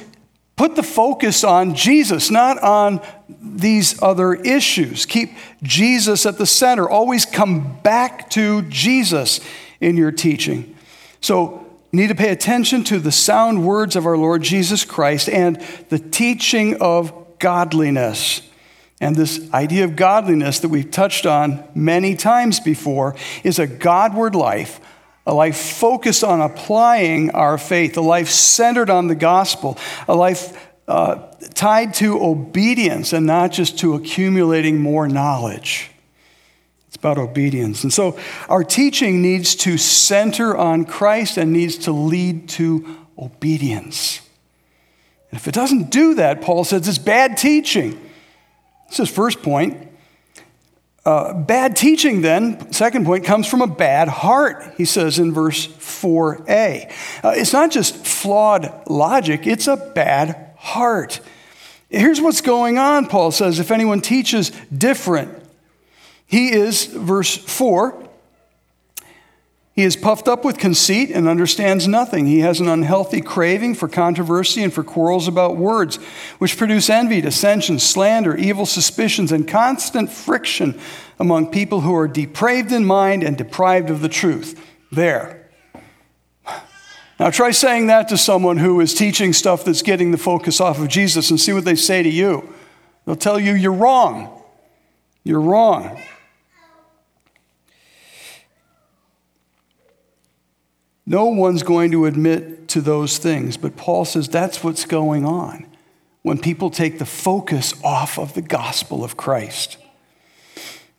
put 0.60 0.76
the 0.76 0.84
focus 0.84 1.46
on 1.46 1.74
Jesus, 1.74 2.30
not 2.30 2.62
on 2.62 3.00
these 3.42 4.04
other 4.04 4.34
issues. 4.34 5.06
Keep 5.06 5.32
Jesus 5.64 6.26
at 6.26 6.38
the 6.38 6.46
center. 6.46 6.90
Always 6.90 7.26
come 7.26 7.80
back 7.82 8.30
to 8.32 8.64
Jesus 8.64 9.40
in 9.80 9.96
your 9.96 10.12
teaching. 10.12 10.76
So, 11.22 11.66
you 11.94 12.02
need 12.02 12.08
to 12.10 12.16
pay 12.16 12.32
attention 12.32 12.84
to 12.84 13.00
the 13.00 13.10
sound 13.10 13.66
words 13.66 13.96
of 13.96 14.06
our 14.06 14.18
Lord 14.18 14.42
Jesus 14.42 14.84
Christ 14.84 15.30
and 15.30 15.62
the 15.88 15.98
teaching 15.98 16.82
of 16.82 17.40
godliness. 17.40 18.42
And 19.00 19.16
this 19.16 19.50
idea 19.54 19.86
of 19.86 19.96
godliness 19.96 20.60
that 20.60 20.68
we've 20.68 20.92
touched 20.92 21.26
on 21.26 21.64
many 21.74 22.18
times 22.18 22.60
before 22.60 23.16
is 23.46 23.60
a 23.60 23.66
Godward 23.66 24.36
life, 24.36 24.82
a 25.30 25.34
life 25.34 25.58
focused 25.58 26.24
on 26.24 26.42
applying 26.42 27.30
our 27.32 27.60
faith, 27.60 27.96
a 27.98 28.02
life 28.02 28.30
centered 28.30 28.90
on 28.90 29.06
the 29.06 29.14
gospel, 29.14 29.78
a 30.08 30.16
life 30.16 30.68
uh, 30.88 31.18
tied 31.54 31.94
to 31.94 32.20
obedience 32.20 33.14
and 33.14 33.28
not 33.28 33.52
just 33.52 33.78
to 33.78 33.94
accumulating 33.94 34.82
more 34.82 35.08
knowledge. 35.08 35.92
It's 36.88 36.96
about 36.96 37.20
obedience. 37.20 37.84
And 37.84 37.94
so 37.94 38.18
our 38.50 38.64
teaching 38.64 39.22
needs 39.22 39.54
to 39.58 39.78
center 39.78 40.58
on 40.58 40.84
Christ 40.86 41.38
and 41.38 41.54
needs 41.54 41.78
to 41.80 41.92
lead 41.92 42.50
to 42.50 43.06
obedience. 43.16 44.22
And 45.30 45.40
if 45.40 45.48
it 45.48 45.54
doesn't 45.54 45.92
do 45.92 46.16
that, 46.16 46.42
Paul 46.42 46.64
says 46.64 46.88
it's 46.88 46.98
bad 46.98 47.38
teaching. 47.38 47.92
This 48.90 49.02
is 49.02 49.10
first 49.12 49.44
point. 49.44 49.89
Uh, 51.10 51.34
bad 51.34 51.76
teaching, 51.76 52.22
then, 52.22 52.72
second 52.72 53.04
point, 53.04 53.26
comes 53.26 53.48
from 53.48 53.64
a 53.64 53.68
bad 53.68 54.08
heart, 54.08 54.76
he 54.78 54.86
says 54.86 55.18
in 55.18 55.34
verse 55.34 55.66
4a. 55.66 56.88
Uh, 57.24 57.34
it's 57.36 57.52
not 57.52 57.72
just 57.72 58.06
flawed 58.06 58.72
logic, 58.88 59.48
it's 59.48 59.66
a 59.66 59.76
bad 59.76 60.54
heart. 60.56 61.20
Here's 61.90 62.22
what's 62.22 62.42
going 62.42 62.78
on, 62.78 63.08
Paul 63.08 63.32
says. 63.32 63.58
If 63.58 63.72
anyone 63.72 64.02
teaches 64.02 64.52
different, 64.72 65.36
he 66.28 66.52
is, 66.54 66.86
verse 66.86 67.36
4, 67.36 68.08
he 69.80 69.86
is 69.86 69.96
puffed 69.96 70.28
up 70.28 70.44
with 70.44 70.58
conceit 70.58 71.10
and 71.10 71.26
understands 71.26 71.88
nothing. 71.88 72.26
He 72.26 72.40
has 72.40 72.60
an 72.60 72.68
unhealthy 72.68 73.22
craving 73.22 73.76
for 73.76 73.88
controversy 73.88 74.62
and 74.62 74.74
for 74.74 74.84
quarrels 74.84 75.26
about 75.26 75.56
words, 75.56 75.96
which 76.38 76.58
produce 76.58 76.90
envy, 76.90 77.22
dissension, 77.22 77.80
slander, 77.80 78.36
evil 78.36 78.66
suspicions, 78.66 79.32
and 79.32 79.48
constant 79.48 80.12
friction 80.12 80.78
among 81.18 81.50
people 81.50 81.80
who 81.80 81.96
are 81.96 82.10
depraved 82.10 82.74
in 82.74 82.84
mind 82.84 83.24
and 83.24 83.38
deprived 83.38 83.90
of 83.90 84.02
the 84.02 84.10
truth. 84.10 84.62
There. 84.92 85.50
Now 87.18 87.30
try 87.30 87.52
saying 87.52 87.88
that 87.88 88.10
to 88.10 88.18
someone 88.18 88.58
who 88.58 88.82
is 88.82 88.94
teaching 88.94 89.32
stuff 89.32 89.64
that's 89.64 89.82
getting 89.82 90.12
the 90.12 90.18
focus 90.18 90.60
off 90.60 90.82
of 90.82 90.90
Jesus 90.90 91.30
and 91.30 91.40
see 91.40 91.54
what 91.54 91.64
they 91.64 91.76
say 91.76 92.04
to 92.04 92.10
you. 92.10 92.54
They'll 93.06 93.16
tell 93.16 93.40
you 93.40 93.54
you're 93.54 93.72
wrong. 93.72 94.44
You're 95.24 95.40
wrong. 95.40 96.04
No 101.10 101.26
one's 101.26 101.64
going 101.64 101.90
to 101.92 102.06
admit 102.06 102.68
to 102.68 102.82
those 102.82 103.18
things, 103.18 103.58
but 103.58 103.76
Paul 103.76 104.06
says 104.06 104.30
that's 104.30 104.64
what's 104.64 104.86
going 104.86 105.26
on 105.26 105.66
when 106.22 106.38
people 106.38 106.70
take 106.70 107.00
the 107.00 107.06
focus 107.06 107.74
off 107.84 108.20
of 108.20 108.36
the 108.36 108.44
gospel 108.44 109.04
of 109.04 109.18
Christ. 109.18 109.78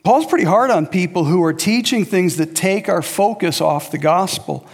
Paul's 0.02 0.26
pretty 0.26 0.46
hard 0.46 0.72
on 0.72 0.88
people 0.88 1.26
who 1.26 1.44
are 1.44 1.52
teaching 1.52 2.04
things 2.04 2.38
that 2.38 2.56
take 2.56 2.88
our 2.88 3.02
focus 3.02 3.60
off 3.60 3.92
the 3.92 3.98
gospel. 3.98 4.66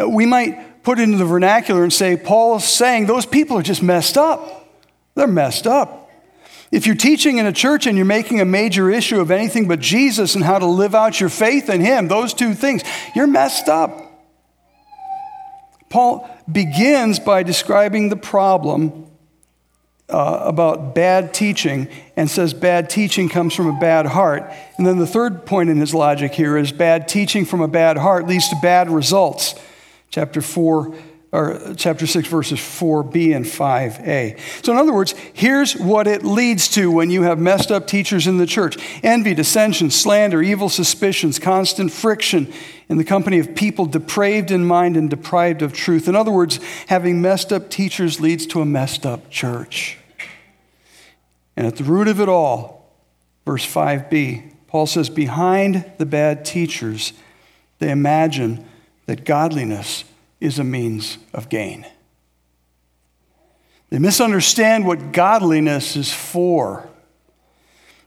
Uh, 0.00 0.08
we 0.08 0.24
might 0.24 0.82
put 0.82 0.98
it 0.98 1.02
into 1.02 1.18
the 1.18 1.26
vernacular 1.26 1.82
and 1.82 1.92
say, 1.92 2.16
Paul 2.16 2.56
is 2.56 2.64
saying 2.64 3.04
those 3.04 3.26
people 3.26 3.58
are 3.58 3.62
just 3.62 3.82
messed 3.82 4.16
up. 4.16 4.72
They're 5.16 5.26
messed 5.26 5.66
up. 5.66 6.10
If 6.72 6.86
you're 6.86 6.96
teaching 6.96 7.36
in 7.36 7.44
a 7.44 7.52
church 7.52 7.86
and 7.86 7.94
you're 7.98 8.06
making 8.06 8.40
a 8.40 8.46
major 8.46 8.88
issue 8.88 9.20
of 9.20 9.30
anything 9.30 9.68
but 9.68 9.80
Jesus 9.80 10.34
and 10.34 10.44
how 10.44 10.58
to 10.58 10.66
live 10.66 10.94
out 10.94 11.20
your 11.20 11.28
faith 11.28 11.68
in 11.68 11.82
Him, 11.82 12.08
those 12.08 12.32
two 12.32 12.54
things, 12.54 12.82
you're 13.14 13.26
messed 13.26 13.68
up. 13.68 14.07
Paul 15.88 16.28
begins 16.50 17.18
by 17.18 17.42
describing 17.42 18.08
the 18.08 18.16
problem 18.16 19.06
uh, 20.08 20.40
about 20.44 20.94
bad 20.94 21.34
teaching 21.34 21.88
and 22.16 22.30
says 22.30 22.54
bad 22.54 22.88
teaching 22.88 23.28
comes 23.28 23.54
from 23.54 23.66
a 23.66 23.78
bad 23.78 24.06
heart. 24.06 24.50
And 24.76 24.86
then 24.86 24.98
the 24.98 25.06
third 25.06 25.44
point 25.44 25.70
in 25.70 25.78
his 25.78 25.94
logic 25.94 26.32
here 26.32 26.56
is 26.56 26.72
bad 26.72 27.08
teaching 27.08 27.44
from 27.44 27.60
a 27.60 27.68
bad 27.68 27.98
heart 27.98 28.26
leads 28.26 28.48
to 28.48 28.56
bad 28.62 28.90
results. 28.90 29.54
Chapter 30.10 30.40
4 30.40 30.94
or 31.30 31.74
chapter 31.76 32.06
6, 32.06 32.26
verses 32.28 32.58
4b 32.58 33.36
and 33.36 33.44
5a. 33.44 34.64
So, 34.64 34.72
in 34.72 34.78
other 34.78 34.94
words, 34.94 35.14
here's 35.34 35.76
what 35.76 36.06
it 36.06 36.24
leads 36.24 36.68
to 36.68 36.90
when 36.90 37.10
you 37.10 37.22
have 37.22 37.38
messed 37.38 37.70
up 37.70 37.86
teachers 37.86 38.26
in 38.26 38.38
the 38.38 38.46
church 38.46 38.78
envy, 39.02 39.34
dissension, 39.34 39.90
slander, 39.90 40.42
evil 40.42 40.70
suspicions, 40.70 41.38
constant 41.38 41.92
friction 41.92 42.50
in 42.88 42.96
the 42.96 43.04
company 43.04 43.38
of 43.38 43.54
people 43.54 43.84
depraved 43.84 44.50
in 44.50 44.64
mind 44.64 44.96
and 44.96 45.10
deprived 45.10 45.60
of 45.60 45.74
truth. 45.74 46.08
In 46.08 46.16
other 46.16 46.32
words, 46.32 46.60
having 46.86 47.20
messed 47.20 47.52
up 47.52 47.68
teachers 47.68 48.20
leads 48.20 48.46
to 48.46 48.62
a 48.62 48.66
messed 48.66 49.04
up 49.04 49.28
church. 49.28 49.98
And 51.56 51.66
at 51.66 51.76
the 51.76 51.84
root 51.84 52.08
of 52.08 52.20
it 52.20 52.28
all, 52.28 52.90
verse 53.44 53.66
5b, 53.66 54.54
Paul 54.68 54.86
says, 54.86 55.10
behind 55.10 55.84
the 55.98 56.06
bad 56.06 56.44
teachers, 56.44 57.12
they 57.80 57.90
imagine 57.90 58.64
that 59.06 59.24
godliness 59.24 60.04
is 60.40 60.58
a 60.58 60.64
means 60.64 61.18
of 61.32 61.48
gain. 61.48 61.86
They 63.90 63.98
misunderstand 63.98 64.86
what 64.86 65.12
godliness 65.12 65.96
is 65.96 66.12
for. 66.12 66.88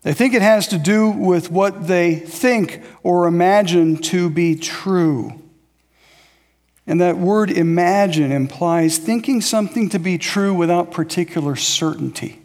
They 0.03 0.13
think 0.13 0.33
it 0.33 0.41
has 0.41 0.67
to 0.67 0.77
do 0.77 1.09
with 1.09 1.51
what 1.51 1.87
they 1.87 2.15
think 2.15 2.81
or 3.03 3.27
imagine 3.27 3.97
to 3.97 4.29
be 4.29 4.55
true. 4.55 5.41
And 6.87 6.99
that 7.01 7.17
word 7.17 7.51
imagine 7.51 8.31
implies 8.31 8.97
thinking 8.97 9.41
something 9.41 9.89
to 9.89 9.99
be 9.99 10.17
true 10.17 10.53
without 10.53 10.91
particular 10.91 11.55
certainty. 11.55 12.41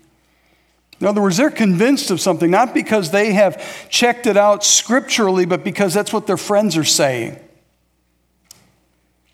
In 1.01 1.07
other 1.07 1.21
words, 1.21 1.37
they're 1.37 1.51
convinced 1.51 2.11
of 2.11 2.21
something, 2.21 2.51
not 2.51 2.73
because 2.73 3.11
they 3.11 3.33
have 3.33 3.91
checked 3.91 4.27
it 4.27 4.37
out 4.37 4.65
scripturally, 4.65 5.45
but 5.45 5.63
because 5.63 5.93
that's 5.93 6.13
what 6.13 6.27
their 6.27 6.39
friends 6.39 6.77
are 6.77 6.85
saying. 6.85 7.39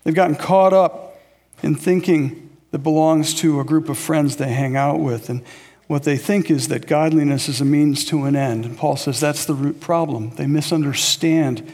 They've 0.03 0.13
gotten 0.13 0.35
caught 0.35 0.73
up 0.73 1.19
in 1.61 1.75
thinking 1.75 2.49
that 2.71 2.79
belongs 2.79 3.33
to 3.35 3.59
a 3.59 3.63
group 3.63 3.87
of 3.87 3.97
friends 3.97 4.35
they 4.35 4.51
hang 4.51 4.75
out 4.75 4.99
with. 4.99 5.29
And 5.29 5.43
what 5.87 6.03
they 6.03 6.17
think 6.17 6.49
is 6.49 6.69
that 6.69 6.87
godliness 6.87 7.47
is 7.47 7.61
a 7.61 7.65
means 7.65 8.03
to 8.05 8.25
an 8.25 8.35
end. 8.35 8.65
And 8.65 8.77
Paul 8.77 8.97
says 8.97 9.19
that's 9.19 9.45
the 9.45 9.53
root 9.53 9.79
problem. 9.79 10.31
They 10.31 10.47
misunderstand 10.47 11.71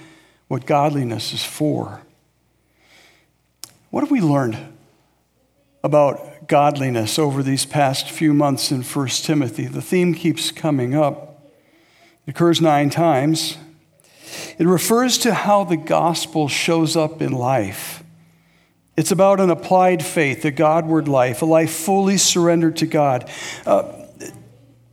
what 0.47 0.65
godliness 0.65 1.31
is 1.31 1.43
for. 1.43 2.01
What 3.91 4.01
have 4.01 4.11
we 4.11 4.21
learned 4.21 4.57
about 5.83 6.47
godliness 6.47 7.17
over 7.17 7.41
these 7.41 7.65
past 7.65 8.11
few 8.11 8.33
months 8.33 8.71
in 8.71 8.83
1 8.83 9.07
Timothy? 9.07 9.65
The 9.65 9.81
theme 9.81 10.13
keeps 10.13 10.51
coming 10.51 10.95
up. 10.95 11.41
It 12.27 12.31
occurs 12.31 12.61
nine 12.61 12.89
times. 12.89 13.57
It 14.57 14.67
refers 14.67 15.17
to 15.19 15.33
how 15.33 15.63
the 15.63 15.77
gospel 15.77 16.47
shows 16.47 16.95
up 16.95 17.21
in 17.21 17.31
life. 17.31 18.03
It's 18.99 19.12
about 19.12 19.39
an 19.39 19.49
applied 19.49 20.03
faith, 20.03 20.43
a 20.43 20.51
Godward 20.51 21.07
life, 21.07 21.41
a 21.41 21.45
life 21.45 21.71
fully 21.71 22.17
surrendered 22.17 22.75
to 22.75 22.85
God. 22.85 23.29
Uh, 23.65 23.93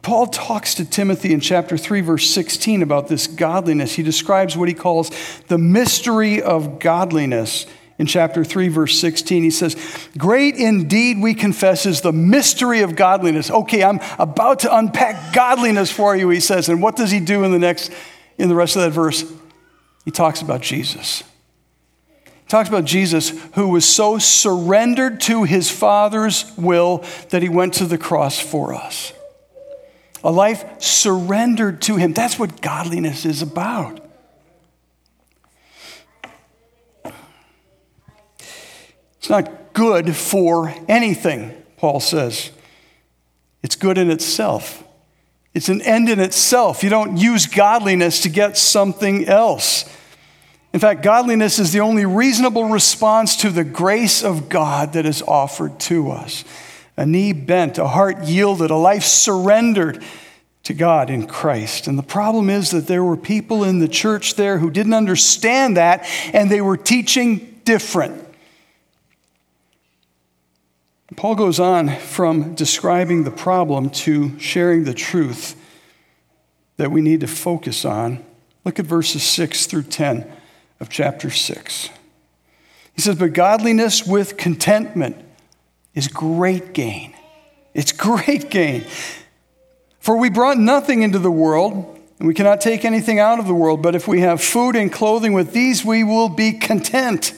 Paul 0.01 0.29
talks 0.29 0.77
to 0.77 0.85
Timothy 0.85 1.33
in 1.33 1.41
chapter 1.41 1.77
3, 1.77 2.03
verse 2.03 2.31
16 2.31 2.83
about 2.83 3.09
this 3.09 3.27
godliness. 3.27 3.97
He 3.97 4.05
describes 4.05 4.57
what 4.57 4.69
he 4.69 4.75
calls 4.75 5.11
the 5.49 5.59
mystery 5.59 6.41
of 6.41 6.79
godliness. 6.79 7.67
In 7.99 8.07
chapter 8.07 8.45
3, 8.45 8.69
verse 8.69 8.97
16, 8.97 9.43
he 9.43 9.51
says, 9.51 9.75
Great 10.17 10.55
indeed, 10.55 11.21
we 11.21 11.35
confess, 11.35 11.85
is 11.85 12.03
the 12.03 12.13
mystery 12.13 12.83
of 12.83 12.95
godliness. 12.95 13.51
Okay, 13.51 13.83
I'm 13.83 13.99
about 14.21 14.61
to 14.61 14.77
unpack 14.77 15.35
godliness 15.35 15.91
for 15.91 16.15
you, 16.15 16.29
he 16.29 16.39
says. 16.39 16.69
And 16.69 16.81
what 16.81 16.95
does 16.95 17.11
he 17.11 17.19
do 17.19 17.43
in 17.43 17.51
the 17.51 17.59
next, 17.59 17.91
in 18.39 18.49
the 18.49 18.55
rest 18.55 18.77
of 18.77 18.83
that 18.83 18.93
verse? 18.93 19.25
He 20.05 20.13
talks 20.13 20.43
about 20.43 20.61
Jesus 20.61 21.25
talks 22.49 22.69
about 22.69 22.85
Jesus 22.85 23.31
who 23.55 23.69
was 23.69 23.85
so 23.85 24.19
surrendered 24.19 25.21
to 25.23 25.45
his 25.45 25.71
Father's 25.71 26.51
will 26.57 27.05
that 27.31 27.43
he 27.43 27.49
went 27.49 27.75
to 27.75 27.85
the 27.85 27.99
cross 27.99 28.39
for 28.39 28.75
us. 28.75 29.13
A 30.23 30.31
life 30.31 30.81
surrendered 30.81 31.83
to 31.83 31.97
him. 31.97 32.13
That's 32.13 32.39
what 32.39 32.61
godliness 32.61 33.25
is 33.25 33.43
about. 33.43 34.01
It's 39.19 39.31
not 39.31 39.73
good 39.73 40.15
for 40.15 40.73
anything, 40.89 41.53
Paul 41.77 41.99
says. 41.99 42.53
It's 43.63 43.75
good 43.75 43.99
in 43.99 44.11
itself. 44.11 44.85
It's 45.53 45.69
an 45.69 45.83
end 45.83 46.09
in 46.09 46.21
itself. 46.21 46.85
You 46.85 46.91
don't 46.91 47.17
use 47.17 47.47
godliness 47.47 48.23
to 48.23 48.29
get 48.29 48.57
something 48.57 49.25
else. 49.27 49.85
In 50.77 50.81
fact, 50.81 51.03
godliness 51.03 51.59
is 51.59 51.73
the 51.73 51.81
only 51.81 52.05
reasonable 52.05 52.67
response 52.67 53.37
to 53.37 53.49
the 53.49 53.65
grace 53.65 54.23
of 54.23 54.51
God 54.51 54.93
that 54.93 55.07
is 55.07 55.23
offered 55.23 55.81
to 55.81 56.11
us. 56.11 56.45
A 56.99 57.07
knee 57.07 57.33
bent, 57.33 57.79
a 57.79 57.89
heart 57.89 58.25
yielded, 58.25 58.71
a 58.71 58.77
life 58.77 59.05
surrendered 59.05 60.05
to 60.65 60.75
God 60.75 61.09
in 61.09 61.27
Christ. 61.27 61.87
And 61.87 61.99
the 61.99 62.03
problem 62.03 62.51
is 62.51 62.73
that 62.73 62.89
there 62.89 63.03
were 63.03 63.17
people 63.17 63.65
in 63.65 63.79
the 63.79 63.89
church 63.89 64.35
there 64.35 64.59
who 64.59 64.71
didn't 64.71 64.93
understand 64.93 65.79
that, 65.79 66.07
and 66.35 66.51
they 66.51 66.61
were 66.61 66.77
teaching 66.77 67.59
different. 67.65 68.23
Paul 71.17 71.37
goes 71.37 71.59
on 71.59 71.89
from 71.89 72.55
describing 72.55 73.25
the 73.25 73.31
problem 73.31 73.89
to 74.05 74.39
sharing 74.39 74.85
the 74.85 74.93
truth 74.93 75.57
that 76.77 76.91
we 76.91 77.01
need 77.01 77.21
to 77.21 77.27
focus 77.27 77.87
on. 77.87 78.23
Look 78.67 78.79
at 78.79 78.85
verses 78.85 79.23
6 79.23 79.65
through 79.65 79.85
10 79.85 80.31
of 80.81 80.89
chapter 80.89 81.31
6. 81.31 81.91
He 82.93 83.03
says, 83.03 83.17
But 83.17 83.33
godliness 83.33 84.07
with 84.07 84.37
contentment 84.37 85.17
is 85.95 86.09
great 86.09 86.73
gain. 86.73 87.15
It's 87.75 87.93
great 87.93 88.51
gain. 88.51 88.85
For 90.01 90.17
we 90.17 90.31
brought 90.31 90.59
nothing 90.59 91.03
into 91.03 91.19
the 91.19 91.31
world, 91.31 92.01
and 92.19 92.29
we 92.29 92.35
cannot 92.35 92.61
take 92.61 92.85
anything 92.85 93.19
out 93.19 93.39
of 93.39 93.47
the 93.47 93.55
world, 93.55 93.83
but 93.83 93.95
if 93.95 94.07
we 94.09 94.21
have 94.21 94.43
food 94.43 94.77
and 94.77 94.93
clothing 94.93 95.33
with 95.33 95.53
these, 95.53 95.85
we 95.85 96.05
will 96.05 96.29
be 96.29 96.53
content. 96.53 97.33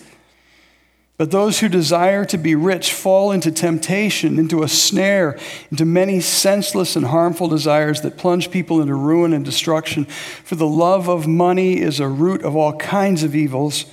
But 1.18 1.32
those 1.32 1.58
who 1.58 1.68
desire 1.68 2.24
to 2.26 2.38
be 2.38 2.54
rich 2.54 2.92
fall 2.92 3.32
into 3.32 3.50
temptation, 3.50 4.38
into 4.38 4.62
a 4.62 4.68
snare, 4.68 5.36
into 5.68 5.84
many 5.84 6.20
senseless 6.20 6.94
and 6.94 7.06
harmful 7.06 7.48
desires 7.48 8.02
that 8.02 8.16
plunge 8.16 8.52
people 8.52 8.80
into 8.80 8.94
ruin 8.94 9.32
and 9.32 9.44
destruction. 9.44 10.04
For 10.04 10.54
the 10.54 10.66
love 10.66 11.08
of 11.08 11.26
money 11.26 11.80
is 11.80 11.98
a 11.98 12.08
root 12.08 12.44
of 12.44 12.54
all 12.54 12.76
kinds 12.76 13.24
of 13.24 13.34
evils. 13.34 13.84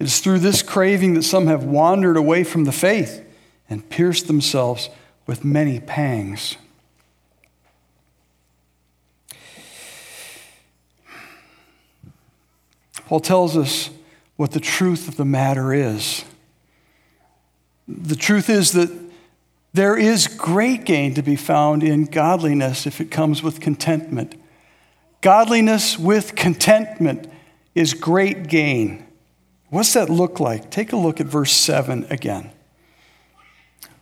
It 0.00 0.04
is 0.04 0.18
through 0.18 0.40
this 0.40 0.60
craving 0.60 1.14
that 1.14 1.22
some 1.22 1.46
have 1.46 1.62
wandered 1.62 2.16
away 2.16 2.42
from 2.42 2.64
the 2.64 2.72
faith 2.72 3.24
and 3.68 3.88
pierced 3.88 4.26
themselves 4.26 4.90
with 5.28 5.44
many 5.44 5.78
pangs. 5.78 6.56
Paul 13.06 13.20
tells 13.20 13.56
us 13.56 13.90
what 14.34 14.50
the 14.50 14.58
truth 14.58 15.06
of 15.06 15.16
the 15.16 15.24
matter 15.24 15.72
is. 15.72 16.24
The 17.90 18.16
truth 18.16 18.48
is 18.48 18.72
that 18.72 18.90
there 19.72 19.96
is 19.96 20.28
great 20.28 20.84
gain 20.84 21.14
to 21.14 21.22
be 21.22 21.36
found 21.36 21.82
in 21.82 22.04
godliness 22.04 22.86
if 22.86 23.00
it 23.00 23.10
comes 23.10 23.42
with 23.42 23.60
contentment. 23.60 24.34
Godliness 25.20 25.98
with 25.98 26.36
contentment 26.36 27.30
is 27.74 27.94
great 27.94 28.46
gain. 28.46 29.06
What's 29.68 29.92
that 29.94 30.08
look 30.08 30.40
like? 30.40 30.70
Take 30.70 30.92
a 30.92 30.96
look 30.96 31.20
at 31.20 31.26
verse 31.26 31.52
7 31.52 32.06
again. 32.10 32.50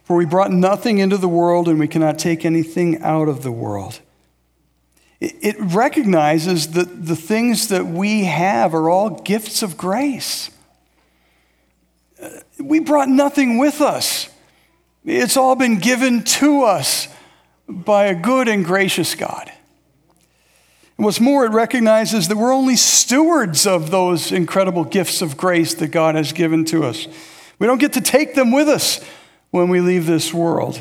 For 0.04 0.16
we 0.16 0.24
brought 0.24 0.50
nothing 0.50 0.98
into 0.98 1.18
the 1.18 1.28
world, 1.28 1.68
and 1.68 1.78
we 1.78 1.88
cannot 1.88 2.18
take 2.18 2.44
anything 2.44 3.02
out 3.02 3.28
of 3.28 3.42
the 3.42 3.52
world. 3.52 4.00
It 5.20 5.56
recognizes 5.58 6.68
that 6.68 7.06
the 7.06 7.16
things 7.16 7.68
that 7.68 7.86
we 7.86 8.24
have 8.24 8.72
are 8.72 8.88
all 8.88 9.10
gifts 9.10 9.62
of 9.62 9.76
grace. 9.76 10.50
We 12.58 12.80
brought 12.80 13.08
nothing 13.08 13.58
with 13.58 13.80
us, 13.80 14.28
it's 15.04 15.36
all 15.36 15.56
been 15.56 15.78
given 15.78 16.24
to 16.24 16.64
us 16.64 17.08
by 17.68 18.06
a 18.06 18.14
good 18.14 18.48
and 18.48 18.64
gracious 18.64 19.14
God. 19.14 19.52
And 20.96 21.04
what's 21.04 21.20
more, 21.20 21.44
it 21.44 21.52
recognizes 21.52 22.28
that 22.28 22.36
we're 22.36 22.52
only 22.52 22.76
stewards 22.76 23.66
of 23.66 23.90
those 23.90 24.32
incredible 24.32 24.84
gifts 24.84 25.22
of 25.22 25.36
grace 25.36 25.74
that 25.74 25.88
God 25.88 26.14
has 26.14 26.32
given 26.32 26.64
to 26.66 26.84
us. 26.84 27.06
We 27.58 27.66
don't 27.66 27.78
get 27.78 27.92
to 27.92 28.00
take 28.00 28.34
them 28.34 28.50
with 28.50 28.68
us 28.68 29.00
when 29.50 29.68
we 29.68 29.80
leave 29.80 30.06
this 30.06 30.34
world 30.34 30.80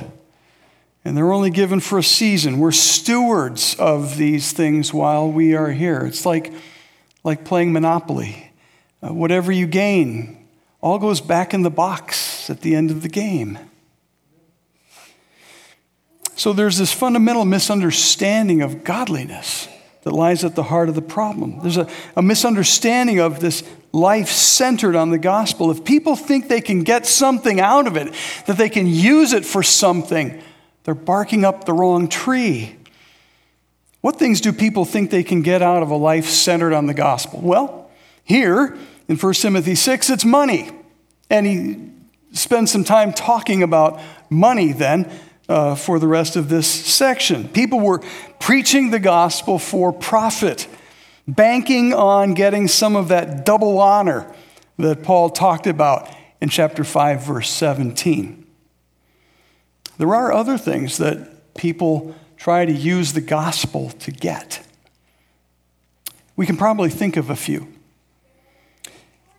and 1.08 1.16
they're 1.16 1.32
only 1.32 1.52
given 1.52 1.80
for 1.80 2.00
a 2.00 2.04
season. 2.04 2.60
We're 2.60 2.74
stewards 2.74 3.76
of 3.76 4.18
these 4.18 4.52
things 4.52 4.94
while 4.94 5.32
we 5.32 5.56
are 5.56 5.72
here. 5.72 6.02
It's 6.02 6.26
like, 6.26 6.52
like 7.24 7.46
playing 7.46 7.72
Monopoly. 7.72 8.52
Uh, 9.02 9.14
whatever 9.14 9.50
you 9.50 9.68
gain 9.68 10.37
all 10.88 11.00
goes 11.00 11.20
back 11.20 11.54
in 11.54 11.64
the 11.64 11.70
box 11.70 12.50
at 12.50 12.62
the 12.62 12.74
end 12.74 12.92
of 12.92 13.02
the 13.02 13.10
game. 13.10 13.60
So 16.38 16.54
there's 16.54 16.78
this 16.78 16.94
fundamental 16.94 17.44
misunderstanding 17.44 18.62
of 18.62 18.86
godliness 18.86 19.68
that 20.04 20.14
lies 20.14 20.46
at 20.46 20.56
the 20.56 20.64
heart 20.64 20.88
of 20.88 20.96
the 20.96 21.02
problem. 21.02 21.60
There's 21.60 21.76
a, 21.76 21.90
a 22.16 22.22
misunderstanding 22.22 23.20
of 23.20 23.42
this 23.42 23.64
life 23.92 24.30
centered 24.30 24.96
on 24.96 25.10
the 25.10 25.18
gospel. 25.18 25.72
If 25.72 25.84
people 25.84 26.16
think 26.16 26.48
they 26.48 26.62
can 26.62 26.84
get 26.84 27.06
something 27.06 27.60
out 27.60 27.88
of 27.88 27.98
it, 27.98 28.14
that 28.46 28.58
they 28.58 28.70
can 28.70 28.88
use 28.88 29.34
it 29.34 29.44
for 29.44 29.64
something, 29.64 30.42
they're 30.86 30.96
barking 30.96 31.44
up 31.44 31.66
the 31.66 31.74
wrong 31.74 32.08
tree. 32.08 32.78
What 34.00 34.18
things 34.18 34.40
do 34.40 34.54
people 34.54 34.86
think 34.86 35.12
they 35.12 35.24
can 35.24 35.42
get 35.42 35.62
out 35.62 35.84
of 35.84 35.90
a 35.90 35.98
life 35.98 36.28
centered 36.28 36.72
on 36.72 36.86
the 36.86 36.94
gospel? 36.94 37.42
Well, 37.42 37.90
here 38.24 38.78
in 39.10 39.18
1 39.18 39.34
Timothy 39.34 39.76
6, 39.76 40.10
it's 40.10 40.24
money. 40.24 40.72
And 41.30 41.46
he 41.46 41.92
spends 42.32 42.72
some 42.72 42.84
time 42.84 43.14
talking 43.14 43.64
about 43.64 44.00
money 44.30 44.72
then 44.72 45.12
uh, 45.50 45.76
for 45.76 46.00
the 46.00 46.08
rest 46.08 46.36
of 46.36 46.50
this 46.50 46.68
section. 46.68 47.48
People 47.50 47.80
were 47.80 48.02
preaching 48.40 48.92
the 48.92 49.00
gospel 49.00 49.60
for 49.60 49.94
profit, 49.94 50.68
banking 51.28 51.94
on 51.94 52.34
getting 52.34 52.68
some 52.68 52.96
of 52.96 53.08
that 53.10 53.46
double 53.46 53.80
honor 53.80 54.34
that 54.78 55.04
Paul 55.04 55.30
talked 55.30 55.68
about 55.68 56.10
in 56.42 56.50
chapter 56.50 56.84
5, 56.84 57.26
verse 57.26 57.50
17. 57.50 58.46
There 59.98 60.14
are 60.14 60.32
other 60.32 60.58
things 60.58 60.98
that 60.98 61.56
people 61.56 62.16
try 62.38 62.66
to 62.66 62.72
use 62.72 63.14
the 63.14 63.22
gospel 63.22 63.90
to 63.90 64.12
get. 64.12 64.64
We 66.36 66.46
can 66.46 66.56
probably 66.56 66.90
think 66.90 67.18
of 67.18 67.32
a 67.32 67.36
few. 67.36 67.74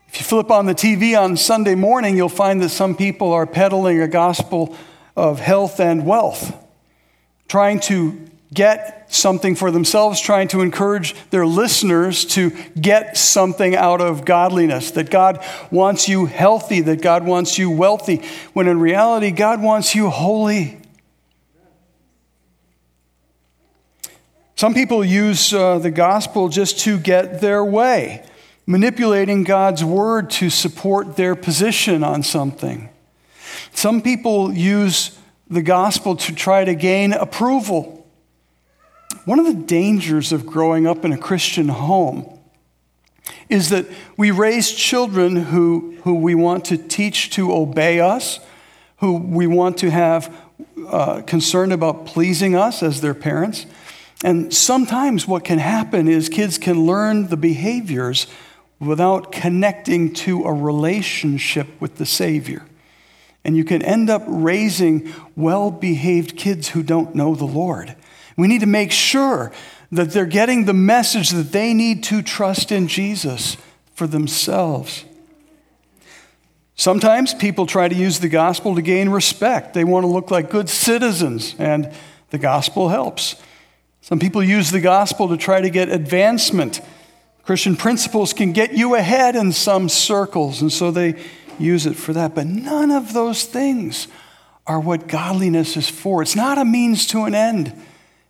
If 0.09 0.21
you 0.21 0.25
flip 0.25 0.51
on 0.51 0.67
the 0.67 0.75
TV 0.75 1.21
on 1.21 1.37
Sunday 1.37 1.75
morning, 1.75 2.17
you'll 2.17 2.29
find 2.29 2.63
that 2.63 2.71
some 2.71 2.97
people 2.97 3.33
are 3.33 3.47
peddling 3.47 4.01
a 4.01 4.09
gospel 4.09 4.75
of 5.15 5.39
health 5.41 5.81
and 5.81 6.07
wealth, 6.07 6.57
trying 7.47 7.81
to 7.81 8.29
get 8.53 9.13
something 9.13 9.55
for 9.55 9.71
themselves, 9.71 10.21
trying 10.21 10.49
to 10.49 10.63
encourage 10.63 11.15
their 11.31 11.47
listeners 11.47 12.25
to 12.25 12.51
get 12.81 13.17
something 13.17 13.75
out 13.75 14.01
of 14.01 14.25
godliness, 14.25 14.93
that 14.93 15.11
God 15.11 15.45
wants 15.71 16.09
you 16.09 16.27
healthy, 16.27 16.81
that 16.81 17.03
God 17.03 17.27
wants 17.27 17.59
you 17.59 17.71
wealthy, 17.71 18.23
when 18.55 18.69
in 18.69 18.81
reality, 18.81 19.31
God 19.31 19.63
wants 19.63 19.95
you 19.95 20.09
holy. 20.09 20.81
Some 24.57 24.75
people 24.75 25.05
use 25.05 25.53
uh, 25.55 25.79
the 25.79 25.91
gospel 25.91 26.49
just 26.49 26.81
to 26.81 26.99
get 26.99 27.41
their 27.41 27.65
way, 27.65 28.25
manipulating 28.69 29.43
God's 29.43 29.85
word 29.85 30.31
to 30.31 30.51
support 30.51 31.17
their 31.17 31.35
position 31.35 32.05
on 32.05 32.23
something. 32.23 32.89
Some 33.73 34.03
people 34.03 34.53
use 34.53 35.19
the 35.49 35.63
gospel 35.63 36.15
to 36.17 36.35
try 36.35 36.65
to 36.65 36.75
gain 36.75 37.13
approval 37.13 37.99
one 39.29 39.39
of 39.39 39.45
the 39.45 39.53
dangers 39.53 40.33
of 40.33 40.47
growing 40.47 40.87
up 40.87 41.05
in 41.05 41.13
a 41.13 41.19
Christian 41.19 41.69
home 41.69 42.39
is 43.51 43.69
that 43.69 43.85
we 44.17 44.31
raise 44.31 44.73
children 44.73 45.37
who, 45.37 45.99
who 46.05 46.15
we 46.15 46.35
want 46.35 46.65
to 46.67 46.79
teach 46.79 47.29
to 47.33 47.53
obey 47.53 48.01
us, 48.01 48.41
who 49.01 49.19
we 49.19 49.47
want 49.47 49.77
to 49.79 49.91
have 49.91 50.35
uh, 50.89 51.21
concern 51.27 51.73
about 51.73 52.07
pleasing 52.07 52.57
us 52.57 52.83
as 52.83 53.03
their 53.03 53.13
parents. 53.13 53.67
And 54.25 54.53
sometimes 54.53 55.29
what 55.29 55.45
can 55.45 55.59
happen 55.59 56.09
is 56.09 56.31
kids 56.31 56.57
can 56.57 56.87
learn 56.87 57.29
the 57.29 57.37
behaviors 57.37 58.27
without 58.81 59.33
connecting 59.33 60.13
to 60.15 60.45
a 60.45 60.53
relationship 60.53 61.69
with 61.81 61.97
the 61.97 62.07
Savior. 62.07 62.65
And 63.45 63.57
you 63.57 63.65
can 63.65 63.83
end 63.83 64.11
up 64.11 64.23
raising 64.27 65.13
well 65.37 65.71
behaved 65.71 66.37
kids 66.37 66.69
who 66.69 66.83
don't 66.83 67.15
know 67.15 67.35
the 67.35 67.45
Lord. 67.45 67.97
We 68.37 68.47
need 68.47 68.61
to 68.61 68.67
make 68.67 68.93
sure 68.93 69.53
that 69.91 70.11
they're 70.11 70.27
getting 70.27 70.65
the 70.65 70.75
message 70.75 71.31
that 71.31 71.53
they 71.53 71.73
need 71.75 72.05
to 72.05 72.23
trust 72.23 72.71
in 72.71 72.89
Jesus 72.89 73.57
for 73.95 74.07
themselves. 74.07 75.05
Sometimes 76.77 77.35
people 77.35 77.67
try 77.67 77.89
to 77.89 77.95
use 77.95 78.21
the 78.21 78.29
gospel 78.29 78.77
to 78.77 78.83
gain 78.83 79.09
respect. 79.09 79.75
They 79.75 79.83
want 79.83 80.05
to 80.05 80.09
look 80.09 80.31
like 80.31 80.51
good 80.51 80.69
citizens, 80.69 81.57
and 81.59 81.93
the 82.31 82.39
gospel 82.39 82.91
helps. 82.91 83.35
Some 84.01 84.21
people 84.21 84.43
use 84.43 84.71
the 84.71 84.81
gospel 84.81 85.29
to 85.29 85.37
try 85.37 85.61
to 85.61 85.71
get 85.71 85.89
advancement. 85.89 86.81
Christian 87.49 87.77
principles 87.77 88.35
can 88.35 88.53
get 88.53 88.75
you 88.75 88.95
ahead 88.95 89.35
in 89.35 89.53
some 89.53 89.89
circles, 89.89 90.61
and 90.61 90.71
so 90.71 90.91
they 90.91 91.15
use 91.59 91.87
it 91.87 91.97
for 91.97 92.13
that. 92.13 92.35
But 92.35 92.47
none 92.47 92.91
of 92.91 93.15
those 93.15 93.45
things 93.47 94.07
are 94.67 94.79
what 94.79 95.09
godliness 95.09 95.75
is 95.75 95.89
for. 95.89 96.21
It's 96.21 96.37
not 96.37 96.59
a 96.59 96.65
means 96.67 97.07
to 97.07 97.25
an 97.25 97.35
end. 97.35 97.73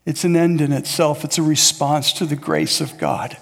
It's 0.07 0.22
an 0.22 0.37
end 0.37 0.61
in 0.61 0.70
itself, 0.70 1.24
it's 1.24 1.37
a 1.37 1.42
response 1.42 2.12
to 2.12 2.26
the 2.26 2.37
grace 2.37 2.81
of 2.81 2.96
God. 2.96 3.37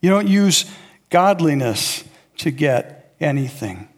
You 0.00 0.10
don't 0.10 0.28
use 0.28 0.64
godliness 1.10 2.04
to 2.36 2.52
get 2.52 3.12
anything. 3.18 3.88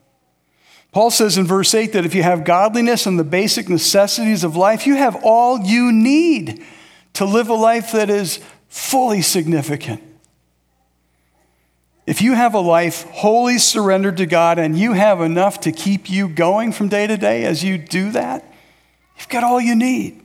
Paul 0.92 1.10
says 1.10 1.36
in 1.36 1.44
verse 1.44 1.74
8 1.74 1.92
that 1.92 2.06
if 2.06 2.14
you 2.14 2.22
have 2.22 2.44
godliness 2.44 3.04
and 3.04 3.18
the 3.18 3.22
basic 3.22 3.68
necessities 3.68 4.44
of 4.44 4.56
life, 4.56 4.86
you 4.86 4.94
have 4.94 5.14
all 5.24 5.60
you 5.60 5.92
need 5.92 6.64
to 7.12 7.26
live 7.26 7.50
a 7.50 7.54
life 7.54 7.92
that 7.92 8.08
is 8.08 8.40
fully 8.70 9.20
significant. 9.20 10.02
If 12.06 12.20
you 12.20 12.34
have 12.34 12.54
a 12.54 12.60
life 12.60 13.04
wholly 13.10 13.58
surrendered 13.58 14.16
to 14.16 14.26
God 14.26 14.58
and 14.58 14.76
you 14.76 14.92
have 14.92 15.20
enough 15.20 15.60
to 15.60 15.72
keep 15.72 16.10
you 16.10 16.28
going 16.28 16.72
from 16.72 16.88
day 16.88 17.06
to 17.06 17.16
day 17.16 17.44
as 17.44 17.62
you 17.62 17.78
do 17.78 18.10
that, 18.10 18.44
you've 19.16 19.28
got 19.28 19.44
all 19.44 19.60
you 19.60 19.76
need. 19.76 20.20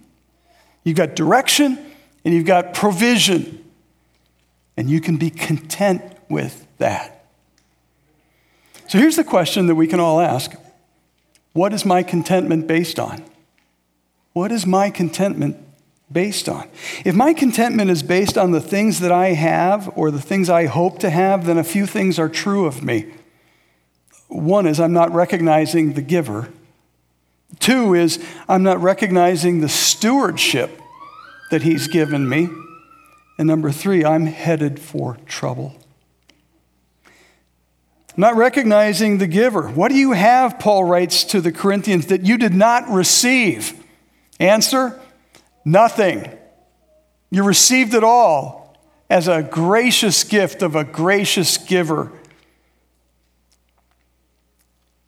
You've 0.83 0.97
got 0.97 1.15
direction 1.15 1.77
and 2.25 2.33
you've 2.33 2.45
got 2.45 2.73
provision, 2.73 3.63
and 4.75 4.89
you 4.89 4.99
can 4.99 5.15
be 5.15 5.29
content 5.29 6.01
with 6.29 6.67
that. 6.77 7.25
So 8.87 8.97
here's 8.97 9.15
the 9.15 9.23
question 9.23 9.67
that 9.67 9.75
we 9.75 9.87
can 9.87 9.99
all 9.99 10.19
ask 10.19 10.53
What 11.53 11.73
is 11.73 11.85
my 11.85 12.03
contentment 12.03 12.67
based 12.67 12.99
on? 12.99 13.23
What 14.33 14.51
is 14.51 14.65
my 14.65 14.89
contentment 14.89 15.57
based 16.11 16.47
on? 16.47 16.69
If 17.05 17.15
my 17.15 17.33
contentment 17.33 17.89
is 17.89 18.03
based 18.03 18.37
on 18.37 18.51
the 18.51 18.61
things 18.61 18.99
that 18.99 19.11
I 19.11 19.29
have 19.29 19.91
or 19.97 20.11
the 20.11 20.21
things 20.21 20.49
I 20.49 20.65
hope 20.65 20.99
to 20.99 21.09
have, 21.09 21.45
then 21.45 21.57
a 21.57 21.63
few 21.63 21.85
things 21.85 22.17
are 22.19 22.29
true 22.29 22.65
of 22.65 22.83
me. 22.83 23.13
One 24.27 24.67
is 24.67 24.79
I'm 24.79 24.93
not 24.93 25.11
recognizing 25.13 25.93
the 25.93 26.01
giver. 26.01 26.49
Two 27.59 27.93
is 27.93 28.23
I'm 28.47 28.63
not 28.63 28.81
recognizing 28.81 29.61
the 29.61 29.69
stewardship 29.69 30.81
that 31.49 31.61
he's 31.61 31.87
given 31.87 32.27
me. 32.27 32.49
And 33.39 33.47
number 33.47 33.71
three, 33.71 34.03
I'm 34.03 34.25
headed 34.25 34.79
for 34.79 35.17
trouble 35.25 35.75
not 38.17 38.35
recognizing 38.35 39.19
the 39.19 39.27
giver. 39.27 39.69
What 39.69 39.89
do 39.89 39.95
you 39.95 40.13
have, 40.13 40.57
Paul 40.57 40.83
writes 40.83 41.23
to 41.25 41.39
the 41.39 41.51
Corinthians, 41.51 42.07
that 42.07 42.25
you 42.25 42.39
did 42.39 42.53
not 42.53 42.89
receive? 42.89 43.81
Answer 44.39 44.99
nothing. 45.67 46.31
You 47.29 47.43
received 47.43 47.93
it 47.93 48.03
all 48.03 48.75
as 49.09 49.27
a 49.27 49.43
gracious 49.43 50.23
gift 50.23 50.61
of 50.61 50.75
a 50.75 50.83
gracious 50.83 51.57
giver. 51.57 52.11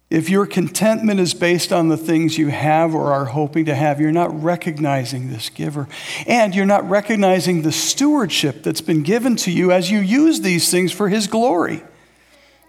If 0.10 0.28
your 0.28 0.48
contentment 0.48 1.19
is 1.19 1.36
based 1.36 1.72
on 1.72 1.88
the 1.88 1.98
things 1.98 2.38
you 2.38 2.48
have 2.48 2.95
or 2.95 3.13
are 3.13 3.26
hoping 3.26 3.65
to 3.65 3.76
have, 3.76 4.02
you're 4.02 4.12
not 4.12 4.43
recognizing 4.43 5.30
this 5.30 5.50
giver. 5.50 5.88
And 6.26 6.56
you're 6.56 6.65
not 6.65 6.89
recognizing 6.89 7.62
the 7.62 7.72
stewardship 7.72 8.63
that's 8.63 8.82
been 8.82 9.04
given 9.04 9.36
to 9.38 9.52
you 9.52 9.72
as 9.72 9.91
you 9.91 10.00
use 10.00 10.41
these 10.41 10.72
things 10.72 10.91
for 10.91 11.10
his 11.10 11.28
glory. 11.28 11.84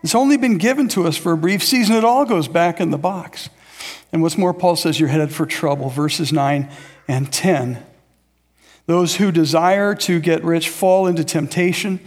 It's 0.03 0.15
only 0.15 0.37
been 0.37 0.59
given 0.59 0.89
to 0.89 1.07
us 1.07 1.17
for 1.17 1.33
a 1.33 1.37
brief 1.37 1.63
season. 1.63 1.97
It 1.97 2.05
all 2.05 2.27
goes 2.27 2.47
back 2.47 2.79
in 2.79 2.91
the 2.91 2.99
box. 2.99 3.49
And 4.13 4.23
what's 4.23 4.37
more, 4.37 4.53
Paul 4.53 4.77
says 4.77 5.01
you're 5.01 5.09
headed 5.09 5.33
for 5.33 5.47
trouble. 5.47 5.89
Verses 5.89 6.33
9 6.33 6.69
and 7.11 7.33
10. 7.33 7.85
Those 8.87 9.17
who 9.17 9.33
desire 9.33 9.97
to 9.97 10.21
get 10.21 10.45
rich 10.45 10.69
fall 10.69 11.09
into 11.09 11.25
temptation, 11.25 11.99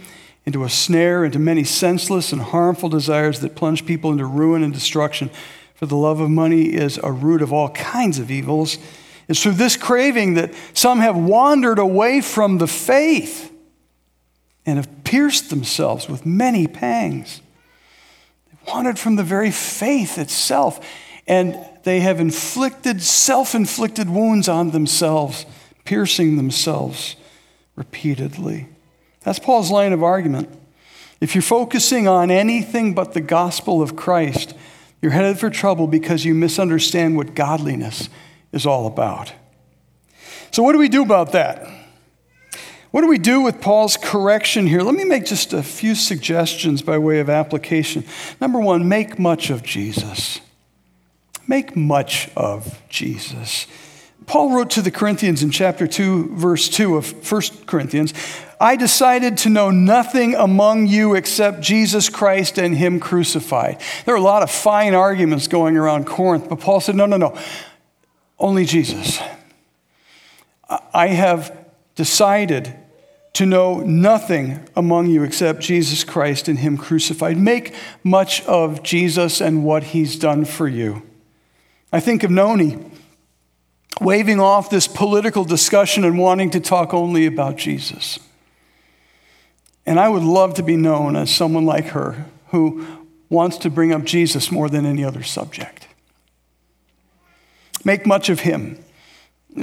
into 0.46 0.64
a 0.64 0.70
snare, 0.70 1.26
into 1.26 1.38
many 1.38 1.62
senseless 1.62 2.32
and 2.32 2.40
harmful 2.40 2.88
desires 2.88 3.40
that 3.40 3.54
plunge 3.54 3.84
people 3.84 4.10
into 4.10 4.24
ruin 4.24 4.62
and 4.62 4.72
destruction. 4.72 5.30
For 5.74 5.84
the 5.84 5.94
love 5.94 6.20
of 6.20 6.30
money 6.30 6.72
is 6.72 6.98
a 7.02 7.12
root 7.12 7.42
of 7.42 7.52
all 7.52 7.68
kinds 7.70 8.18
of 8.18 8.30
evils. 8.30 8.78
It's 9.28 9.42
through 9.42 9.52
this 9.52 9.76
craving 9.76 10.34
that 10.34 10.54
some 10.72 11.00
have 11.00 11.16
wandered 11.16 11.78
away 11.78 12.22
from 12.22 12.56
the 12.56 12.66
faith 12.66 13.52
and 14.64 14.78
have 14.78 15.04
pierced 15.04 15.50
themselves 15.50 16.08
with 16.08 16.24
many 16.24 16.66
pangs 16.66 17.42
They 18.50 18.72
wandered 18.72 18.98
from 18.98 19.16
the 19.16 19.22
very 19.22 19.50
faith 19.50 20.16
itself. 20.16 20.80
And 21.26 21.58
they 21.84 22.00
have 22.00 22.20
inflicted 22.20 23.02
self 23.02 23.54
inflicted 23.54 24.10
wounds 24.10 24.48
on 24.48 24.70
themselves, 24.70 25.46
piercing 25.84 26.36
themselves 26.36 27.16
repeatedly. 27.76 28.68
That's 29.22 29.38
Paul's 29.38 29.70
line 29.70 29.92
of 29.92 30.02
argument. 30.02 30.48
If 31.20 31.34
you're 31.34 31.42
focusing 31.42 32.06
on 32.06 32.30
anything 32.30 32.94
but 32.94 33.14
the 33.14 33.20
gospel 33.20 33.80
of 33.80 33.96
Christ, 33.96 34.54
you're 35.00 35.12
headed 35.12 35.38
for 35.38 35.50
trouble 35.50 35.86
because 35.86 36.24
you 36.24 36.34
misunderstand 36.34 37.16
what 37.16 37.34
godliness 37.34 38.08
is 38.52 38.66
all 38.66 38.86
about. 38.86 39.32
So, 40.50 40.62
what 40.62 40.72
do 40.72 40.78
we 40.78 40.88
do 40.88 41.02
about 41.02 41.32
that? 41.32 41.66
What 42.90 43.00
do 43.00 43.08
we 43.08 43.18
do 43.18 43.40
with 43.40 43.60
Paul's 43.60 43.96
correction 43.96 44.68
here? 44.68 44.80
Let 44.82 44.94
me 44.94 45.04
make 45.04 45.24
just 45.24 45.52
a 45.52 45.64
few 45.64 45.96
suggestions 45.96 46.80
by 46.80 46.96
way 46.96 47.18
of 47.18 47.28
application. 47.28 48.04
Number 48.40 48.60
one, 48.60 48.88
make 48.88 49.18
much 49.18 49.50
of 49.50 49.64
Jesus. 49.64 50.40
Make 51.46 51.76
much 51.76 52.30
of 52.36 52.80
Jesus. 52.88 53.66
Paul 54.26 54.52
wrote 54.52 54.70
to 54.70 54.82
the 54.82 54.90
Corinthians 54.90 55.42
in 55.42 55.50
chapter 55.50 55.86
2, 55.86 56.36
verse 56.36 56.68
2 56.68 56.96
of 56.96 57.30
1 57.30 57.42
Corinthians 57.66 58.14
I 58.60 58.76
decided 58.76 59.36
to 59.38 59.50
know 59.50 59.70
nothing 59.70 60.34
among 60.34 60.86
you 60.86 61.14
except 61.14 61.60
Jesus 61.60 62.08
Christ 62.08 62.56
and 62.56 62.74
Him 62.74 63.00
crucified. 63.00 63.80
There 64.06 64.14
are 64.14 64.18
a 64.18 64.22
lot 64.22 64.42
of 64.42 64.50
fine 64.50 64.94
arguments 64.94 65.48
going 65.48 65.76
around 65.76 66.06
Corinth, 66.06 66.48
but 66.48 66.60
Paul 66.60 66.80
said, 66.80 66.94
No, 66.94 67.04
no, 67.04 67.16
no, 67.16 67.36
only 68.38 68.64
Jesus. 68.64 69.20
I 70.94 71.08
have 71.08 71.66
decided 71.94 72.74
to 73.34 73.44
know 73.44 73.80
nothing 73.80 74.66
among 74.76 75.08
you 75.08 75.24
except 75.24 75.60
Jesus 75.60 76.04
Christ 76.04 76.48
and 76.48 76.60
Him 76.60 76.78
crucified. 76.78 77.36
Make 77.36 77.74
much 78.02 78.42
of 78.46 78.82
Jesus 78.82 79.40
and 79.40 79.64
what 79.64 79.82
He's 79.82 80.16
done 80.16 80.44
for 80.44 80.68
you. 80.68 81.02
I 81.94 82.00
think 82.00 82.24
of 82.24 82.30
Noni 82.32 82.76
waving 84.00 84.40
off 84.40 84.68
this 84.68 84.88
political 84.88 85.44
discussion 85.44 86.02
and 86.02 86.18
wanting 86.18 86.50
to 86.50 86.58
talk 86.58 86.92
only 86.92 87.24
about 87.24 87.54
Jesus. 87.54 88.18
And 89.86 90.00
I 90.00 90.08
would 90.08 90.24
love 90.24 90.54
to 90.54 90.64
be 90.64 90.74
known 90.74 91.14
as 91.14 91.32
someone 91.32 91.64
like 91.64 91.90
her 91.90 92.26
who 92.48 92.84
wants 93.28 93.58
to 93.58 93.70
bring 93.70 93.92
up 93.92 94.02
Jesus 94.02 94.50
more 94.50 94.68
than 94.68 94.84
any 94.84 95.04
other 95.04 95.22
subject. 95.22 95.86
Make 97.84 98.06
much 98.06 98.28
of 98.28 98.40
Him. 98.40 98.84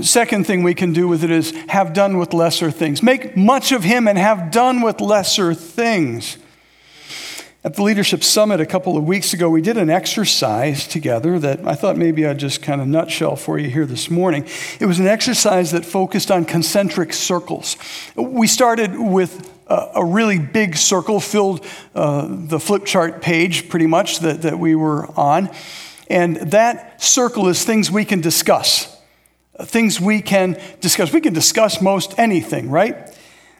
Second 0.02 0.48
thing 0.48 0.63
we 0.63 0.74
can 0.74 0.94
do 0.94 1.10
with 1.10 1.26
it 1.26 1.32
is 1.32 1.52
have 1.67 1.91
done 1.91 2.17
with 2.17 2.34
lesser 2.34 2.72
things. 2.72 3.04
Make 3.04 3.36
much 3.36 3.74
of 3.74 3.84
him 3.84 4.08
and 4.08 4.17
have 4.17 4.52
done 4.52 4.82
with 4.82 5.02
lesser 5.02 5.54
things. 5.54 6.38
At 7.63 7.76
the 7.76 7.84
Leadership 7.84 8.24
Summit 8.24 8.60
a 8.60 8.65
couple 8.65 8.97
of 8.97 9.04
weeks 9.04 9.34
ago, 9.34 9.47
we 9.47 9.62
did 9.62 9.78
an 9.78 9.91
exercise 9.91 10.88
together 10.88 11.38
that 11.38 11.60
I 11.67 11.76
thought 11.76 11.95
maybe 11.95 12.26
I'd 12.26 12.39
just 12.39 12.63
kind 12.63 12.82
of 12.82 12.88
nutshell 12.88 13.36
for 13.36 13.60
you 13.60 13.69
here 13.69 13.86
this 13.86 14.10
morning. 14.10 14.47
It 14.80 14.88
was 14.88 15.00
an 15.00 15.06
exercise 15.06 15.69
that 15.69 15.86
focused 15.86 16.32
on 16.32 16.45
concentric 16.45 17.13
circles. 17.13 17.78
We 18.15 18.47
started 18.47 18.97
with 18.97 19.47
a, 19.67 20.04
really 20.04 20.39
big 20.39 20.76
circle, 20.76 21.19
filled 21.19 21.63
uh, 21.93 22.28
the 22.28 22.60
flip 22.60 22.84
chart 22.84 23.21
page 23.21 23.69
pretty 23.69 23.86
much 23.86 24.21
that, 24.21 24.41
that 24.41 24.58
we 24.58 24.74
were 24.74 25.08
on. 25.15 25.52
And 26.10 26.38
that 26.38 27.00
circle 27.00 27.47
is 27.47 27.63
things 27.63 27.91
we 27.91 28.06
can 28.06 28.21
discuss 28.21 28.97
things 29.65 30.02
we 30.02 30.21
can 30.21 30.58
discuss. 30.80 31.13
We 31.13 31.21
can 31.21 31.34
discuss 31.34 31.82
most 31.82 32.17
anything, 32.17 32.71
right? 32.71 33.11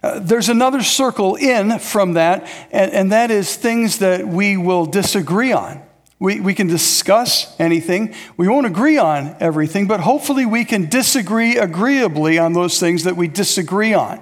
Uh, 0.04 0.20
there's 0.20 0.50
another 0.50 0.82
circle 0.82 1.36
in 1.36 1.78
from 1.78 2.14
that, 2.14 2.48
and, 2.72 2.92
and, 2.92 3.12
that 3.12 3.30
is 3.30 3.56
things 3.56 4.00
that 4.00 4.28
we 4.28 4.58
will 4.58 4.88
disagree 4.88 5.52
on. 5.52 5.80
We, 6.18 6.40
we 6.40 6.56
can 6.56 6.66
discuss 6.66 7.56
anything. 7.60 8.16
We 8.36 8.48
won't 8.48 8.66
agree 8.66 8.98
on 8.98 9.36
everything, 9.40 9.88
but 9.88 10.00
hopefully 10.00 10.46
we 10.46 10.66
can 10.66 10.90
disagree 10.90 11.58
agreeably 11.58 12.40
on 12.40 12.54
those 12.54 12.80
things 12.80 13.04
that 13.04 13.16
we 13.16 13.28
disagree 13.28 13.94
on. 13.94 14.20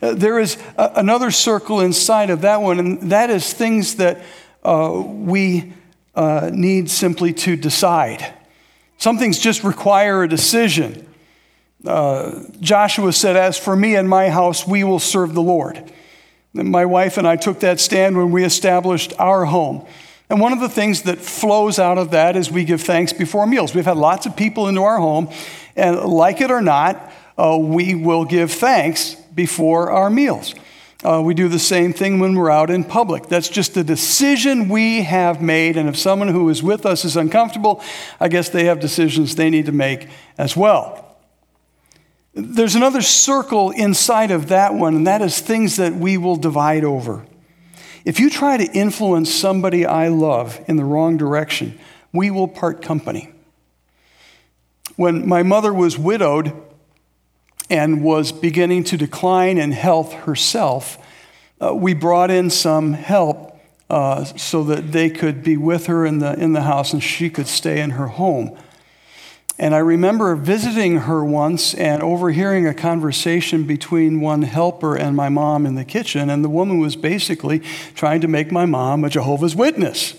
Uh, 0.00 0.14
there 0.14 0.38
is 0.38 0.56
a, 0.76 0.92
another 0.96 1.32
circle 1.32 1.80
inside 1.80 2.30
of 2.30 2.42
that 2.42 2.60
one, 2.60 2.78
and 2.78 3.10
that 3.10 3.30
is 3.30 3.52
things 3.52 3.96
that 3.96 4.22
uh, 4.62 5.02
we 5.04 5.72
uh, 6.14 6.50
need 6.52 6.88
simply 6.88 7.32
to 7.32 7.56
decide. 7.56 8.32
Some 8.96 9.18
things 9.18 9.40
just 9.40 9.64
require 9.64 10.22
a 10.22 10.28
decision. 10.28 11.07
Uh, 11.84 12.42
Joshua 12.60 13.12
said, 13.12 13.36
As 13.36 13.58
for 13.58 13.76
me 13.76 13.94
and 13.94 14.08
my 14.08 14.30
house, 14.30 14.66
we 14.66 14.84
will 14.84 14.98
serve 14.98 15.34
the 15.34 15.42
Lord. 15.42 15.92
And 16.54 16.70
my 16.70 16.84
wife 16.84 17.18
and 17.18 17.26
I 17.26 17.36
took 17.36 17.60
that 17.60 17.80
stand 17.80 18.16
when 18.16 18.30
we 18.30 18.44
established 18.44 19.12
our 19.18 19.44
home. 19.44 19.86
And 20.30 20.40
one 20.40 20.52
of 20.52 20.60
the 20.60 20.68
things 20.68 21.02
that 21.02 21.18
flows 21.18 21.78
out 21.78 21.96
of 21.96 22.10
that 22.10 22.36
is 22.36 22.50
we 22.50 22.64
give 22.64 22.82
thanks 22.82 23.12
before 23.12 23.46
meals. 23.46 23.74
We've 23.74 23.84
had 23.84 23.96
lots 23.96 24.26
of 24.26 24.36
people 24.36 24.68
into 24.68 24.82
our 24.82 24.98
home, 24.98 25.30
and 25.74 26.00
like 26.00 26.40
it 26.40 26.50
or 26.50 26.60
not, 26.60 27.12
uh, 27.38 27.56
we 27.58 27.94
will 27.94 28.24
give 28.24 28.52
thanks 28.52 29.14
before 29.34 29.90
our 29.90 30.10
meals. 30.10 30.54
Uh, 31.04 31.22
we 31.24 31.32
do 31.32 31.48
the 31.48 31.60
same 31.60 31.92
thing 31.92 32.18
when 32.18 32.34
we're 32.34 32.50
out 32.50 32.70
in 32.70 32.82
public. 32.82 33.26
That's 33.26 33.48
just 33.48 33.76
a 33.76 33.84
decision 33.84 34.68
we 34.68 35.02
have 35.02 35.40
made. 35.40 35.76
And 35.76 35.88
if 35.88 35.96
someone 35.96 36.28
who 36.28 36.48
is 36.48 36.60
with 36.60 36.84
us 36.84 37.04
is 37.04 37.16
uncomfortable, 37.16 37.80
I 38.18 38.26
guess 38.28 38.48
they 38.48 38.64
have 38.64 38.80
decisions 38.80 39.36
they 39.36 39.48
need 39.48 39.66
to 39.66 39.72
make 39.72 40.08
as 40.36 40.56
well. 40.56 41.07
There's 42.40 42.76
another 42.76 43.02
circle 43.02 43.70
inside 43.70 44.30
of 44.30 44.48
that 44.48 44.72
one, 44.72 44.94
and 44.94 45.06
that 45.08 45.22
is 45.22 45.40
things 45.40 45.74
that 45.76 45.94
we 45.94 46.16
will 46.16 46.36
divide 46.36 46.84
over. 46.84 47.26
If 48.04 48.20
you 48.20 48.30
try 48.30 48.56
to 48.56 48.72
influence 48.72 49.34
somebody 49.34 49.84
I 49.84 50.06
love 50.06 50.64
in 50.68 50.76
the 50.76 50.84
wrong 50.84 51.16
direction, 51.16 51.76
we 52.12 52.30
will 52.30 52.46
part 52.46 52.80
company. 52.80 53.32
When 54.94 55.28
my 55.28 55.42
mother 55.42 55.74
was 55.74 55.98
widowed 55.98 56.52
and 57.68 58.04
was 58.04 58.30
beginning 58.30 58.84
to 58.84 58.96
decline 58.96 59.58
in 59.58 59.72
health 59.72 60.12
herself, 60.12 60.96
uh, 61.60 61.74
we 61.74 61.92
brought 61.92 62.30
in 62.30 62.50
some 62.50 62.92
help 62.92 63.58
uh, 63.90 64.24
so 64.24 64.62
that 64.62 64.92
they 64.92 65.10
could 65.10 65.42
be 65.42 65.56
with 65.56 65.86
her 65.86 66.06
in 66.06 66.20
the, 66.20 66.38
in 66.38 66.52
the 66.52 66.62
house 66.62 66.92
and 66.92 67.02
she 67.02 67.30
could 67.30 67.48
stay 67.48 67.80
in 67.80 67.90
her 67.90 68.06
home. 68.06 68.56
And 69.60 69.74
I 69.74 69.78
remember 69.78 70.36
visiting 70.36 70.98
her 70.98 71.24
once 71.24 71.74
and 71.74 72.00
overhearing 72.00 72.66
a 72.66 72.74
conversation 72.74 73.64
between 73.64 74.20
one 74.20 74.42
helper 74.42 74.96
and 74.96 75.16
my 75.16 75.28
mom 75.28 75.66
in 75.66 75.74
the 75.74 75.84
kitchen. 75.84 76.30
And 76.30 76.44
the 76.44 76.48
woman 76.48 76.78
was 76.78 76.94
basically 76.94 77.60
trying 77.94 78.20
to 78.20 78.28
make 78.28 78.52
my 78.52 78.66
mom 78.66 79.02
a 79.02 79.10
Jehovah's 79.10 79.56
Witness. 79.56 80.14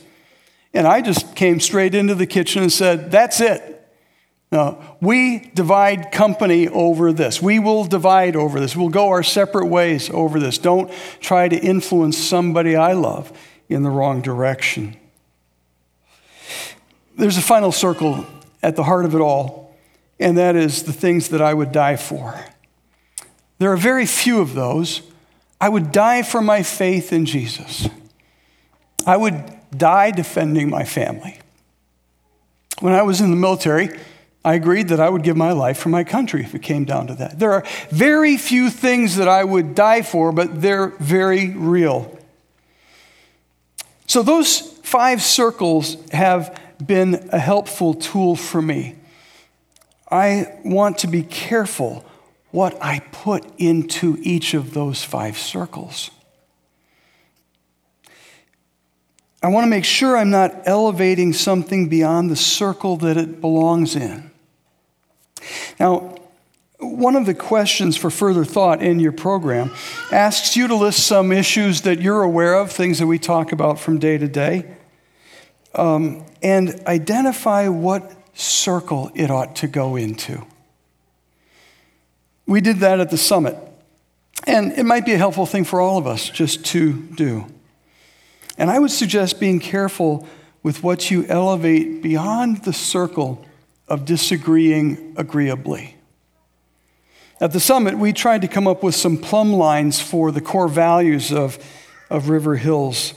And 0.73 0.85
I 0.85 1.01
just 1.01 1.35
came 1.35 1.61
straight 1.61 1.95
into 1.95 2.15
the 2.15 2.27
kitchen 2.27 2.63
and 2.63 2.71
said, 2.71 3.11
That's 3.11 3.39
it. 3.39 3.75
We 4.99 5.51
divide 5.53 6.11
company 6.11 6.67
over 6.67 7.13
this. 7.13 7.41
We 7.41 7.59
will 7.59 7.85
divide 7.85 8.35
over 8.35 8.59
this. 8.59 8.75
We'll 8.75 8.89
go 8.89 9.09
our 9.09 9.23
separate 9.23 9.67
ways 9.67 10.09
over 10.09 10.39
this. 10.39 10.57
Don't 10.57 10.91
try 11.21 11.47
to 11.47 11.55
influence 11.55 12.17
somebody 12.17 12.75
I 12.75 12.93
love 12.93 13.31
in 13.69 13.83
the 13.83 13.89
wrong 13.89 14.21
direction. 14.21 14.97
There's 17.15 17.37
a 17.37 17.41
final 17.41 17.71
circle 17.71 18.25
at 18.61 18.75
the 18.75 18.83
heart 18.83 19.05
of 19.05 19.15
it 19.15 19.21
all, 19.21 19.75
and 20.19 20.37
that 20.37 20.55
is 20.55 20.83
the 20.83 20.93
things 20.93 21.29
that 21.29 21.41
I 21.41 21.53
would 21.53 21.71
die 21.71 21.95
for. 21.95 22.45
There 23.57 23.71
are 23.71 23.77
very 23.77 24.05
few 24.05 24.41
of 24.41 24.53
those. 24.53 25.01
I 25.61 25.69
would 25.69 25.91
die 25.91 26.23
for 26.23 26.41
my 26.41 26.63
faith 26.63 27.11
in 27.11 27.25
Jesus. 27.25 27.87
I 29.05 29.17
would 29.17 29.43
die 29.75 30.11
defending 30.11 30.69
my 30.69 30.83
family. 30.83 31.39
When 32.79 32.93
I 32.93 33.01
was 33.01 33.19
in 33.19 33.29
the 33.29 33.35
military, 33.35 33.97
I 34.43 34.53
agreed 34.53 34.87
that 34.89 35.01
I 35.01 35.09
would 35.09 35.23
give 35.23 35.35
my 35.35 35.51
life 35.51 35.77
for 35.77 35.89
my 35.89 36.05
country 36.05 36.41
if 36.41 36.55
it 36.55 36.61
came 36.61 36.85
down 36.85 37.07
to 37.07 37.15
that. 37.15 37.39
There 37.39 37.51
are 37.51 37.65
very 37.89 38.37
few 38.37 38.69
things 38.69 39.17
that 39.17 39.27
I 39.27 39.43
would 39.43 39.75
die 39.75 40.01
for, 40.01 40.31
but 40.31 40.61
they're 40.61 40.87
very 40.87 41.49
real. 41.49 42.17
So, 44.07 44.23
those 44.23 44.61
five 44.83 45.21
circles 45.21 45.97
have 46.11 46.57
been 46.85 47.29
a 47.31 47.39
helpful 47.39 47.93
tool 47.93 48.35
for 48.35 48.61
me. 48.61 48.95
I 50.11 50.59
want 50.63 50.99
to 50.99 51.07
be 51.07 51.23
careful 51.23 52.05
what 52.51 52.77
I 52.81 52.99
put 53.11 53.45
into 53.57 54.17
each 54.21 54.53
of 54.53 54.73
those 54.73 55.03
five 55.03 55.37
circles. 55.37 56.09
I 59.41 59.47
want 59.47 59.65
to 59.65 59.69
make 59.69 59.85
sure 59.85 60.17
I'm 60.17 60.31
not 60.31 60.63
elevating 60.65 61.31
something 61.31 61.87
beyond 61.87 62.29
the 62.29 62.35
circle 62.35 62.97
that 62.97 63.15
it 63.15 63.39
belongs 63.39 63.95
in. 63.95 64.31
Now, 65.79 66.17
one 66.79 67.15
of 67.15 67.25
the 67.25 67.33
questions 67.33 67.95
for 67.95 68.09
further 68.09 68.43
thought 68.43 68.81
in 68.81 68.99
your 68.99 69.11
program 69.11 69.71
asks 70.11 70.57
you 70.57 70.67
to 70.67 70.75
list 70.75 71.05
some 71.05 71.31
issues 71.31 71.81
that 71.81 72.01
you're 72.01 72.23
aware 72.23 72.55
of, 72.55 72.71
things 72.71 72.99
that 72.99 73.07
we 73.07 73.19
talk 73.19 73.51
about 73.51 73.79
from 73.79 73.99
day 73.99 74.17
to 74.17 74.27
day, 74.27 74.75
um, 75.75 76.25
and 76.41 76.81
identify 76.87 77.67
what 77.67 78.11
circle 78.33 79.11
it 79.15 79.29
ought 79.29 79.55
to 79.57 79.67
go 79.67 79.95
into. 79.95 80.45
We 82.45 82.61
did 82.61 82.77
that 82.77 82.99
at 82.99 83.11
the 83.11 83.17
summit, 83.17 83.55
and 84.47 84.71
it 84.73 84.83
might 84.83 85.05
be 85.05 85.13
a 85.13 85.17
helpful 85.17 85.45
thing 85.45 85.65
for 85.65 85.81
all 85.81 85.97
of 85.97 86.07
us 86.07 86.29
just 86.29 86.65
to 86.67 86.93
do. 86.93 87.45
And 88.57 88.69
I 88.69 88.79
would 88.79 88.91
suggest 88.91 89.39
being 89.39 89.59
careful 89.59 90.27
with 90.63 90.83
what 90.83 91.11
you 91.11 91.25
elevate 91.29 92.01
beyond 92.01 92.63
the 92.63 92.73
circle 92.73 93.45
of 93.87 94.05
disagreeing 94.05 95.13
agreeably. 95.17 95.95
At 97.41 97.53
the 97.53 97.59
summit, 97.59 97.97
we 97.97 98.11
tried 98.11 98.41
to 98.41 98.47
come 98.47 98.67
up 98.67 98.83
with 98.83 98.95
some 98.95 99.17
plumb 99.17 99.53
lines 99.53 100.01
for 100.01 100.31
the 100.31 100.41
core 100.41 100.67
values 100.67 101.31
of, 101.31 101.57
of 102.09 102.27
River 102.27 102.57
Hills. 102.57 103.13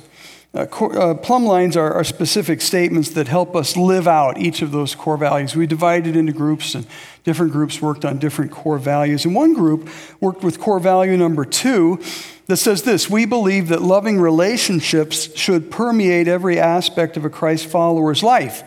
Uh, 0.54 0.66
core, 0.66 0.98
uh, 0.98 1.14
plumb 1.14 1.46
lines 1.46 1.78
are, 1.78 1.94
are, 1.94 2.04
specific 2.04 2.60
statements 2.60 3.08
that 3.10 3.26
help 3.26 3.56
us 3.56 3.74
live 3.74 4.06
out 4.06 4.36
each 4.36 4.60
of 4.60 4.70
those 4.70 4.94
core 4.94 5.16
values. 5.16 5.56
We 5.56 5.66
divided 5.66 6.14
into 6.14 6.34
groups, 6.34 6.74
and 6.74 6.86
different 7.24 7.52
groups 7.52 7.80
worked 7.80 8.04
on 8.04 8.18
different 8.18 8.50
core 8.50 8.76
values. 8.76 9.24
And 9.24 9.34
one 9.34 9.54
group 9.54 9.88
worked 10.20 10.44
with 10.44 10.60
core 10.60 10.78
value 10.78 11.16
number 11.16 11.46
two 11.46 12.02
that 12.48 12.58
says 12.58 12.82
this 12.82 13.08
We 13.08 13.24
believe 13.24 13.68
that 13.68 13.80
loving 13.80 14.20
relationships 14.20 15.34
should 15.38 15.70
permeate 15.70 16.28
every 16.28 16.58
aspect 16.58 17.16
of 17.16 17.24
a 17.24 17.30
Christ 17.30 17.64
follower's 17.64 18.22
life. 18.22 18.62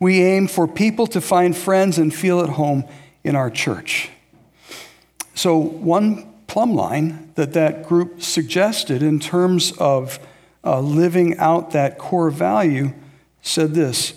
We 0.00 0.22
aim 0.22 0.46
for 0.46 0.66
people 0.66 1.06
to 1.08 1.20
find 1.20 1.54
friends 1.54 1.98
and 1.98 2.14
feel 2.14 2.40
at 2.40 2.50
home 2.50 2.84
in 3.24 3.36
our 3.36 3.50
church. 3.50 4.08
So, 5.34 5.58
one 5.58 6.32
plumb 6.46 6.74
line 6.74 7.30
that 7.34 7.52
that 7.52 7.86
group 7.86 8.22
suggested 8.22 9.02
in 9.02 9.20
terms 9.20 9.72
of 9.72 10.18
uh, 10.66 10.80
living 10.80 11.38
out 11.38 11.70
that 11.70 11.96
core 11.96 12.30
value 12.30 12.92
said 13.40 13.74
this 13.74 14.14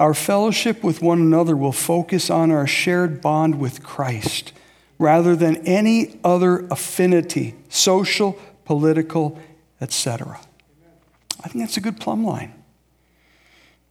Our 0.00 0.14
fellowship 0.14 0.82
with 0.82 1.02
one 1.02 1.20
another 1.20 1.56
will 1.56 1.72
focus 1.72 2.30
on 2.30 2.50
our 2.50 2.66
shared 2.66 3.20
bond 3.20 3.60
with 3.60 3.82
Christ 3.82 4.52
rather 4.98 5.36
than 5.36 5.58
any 5.66 6.18
other 6.24 6.66
affinity, 6.70 7.54
social, 7.68 8.38
political, 8.64 9.38
etc. 9.80 10.40
I 11.44 11.48
think 11.48 11.62
that's 11.64 11.76
a 11.76 11.82
good 11.82 12.00
plumb 12.00 12.24
line. 12.24 12.54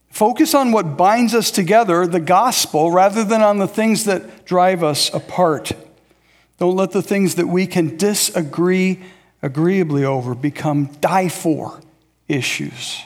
Focus 0.09 0.55
on 0.55 0.71
what 0.71 0.97
binds 0.97 1.35
us 1.35 1.51
together, 1.51 2.07
the 2.07 2.19
gospel, 2.19 2.89
rather 2.89 3.23
than 3.23 3.41
on 3.41 3.57
the 3.57 3.67
things 3.67 4.05
that 4.05 4.45
drive 4.45 4.81
us 4.81 5.13
apart. 5.13 5.73
Don't 6.57 6.75
let 6.75 6.91
the 6.91 7.01
things 7.01 7.35
that 7.35 7.47
we 7.47 7.67
can 7.67 7.97
disagree 7.97 9.03
agreeably 9.45 10.03
over 10.03 10.34
become 10.34 10.88
die 11.01 11.29
for 11.29 11.79
issues. 12.27 13.03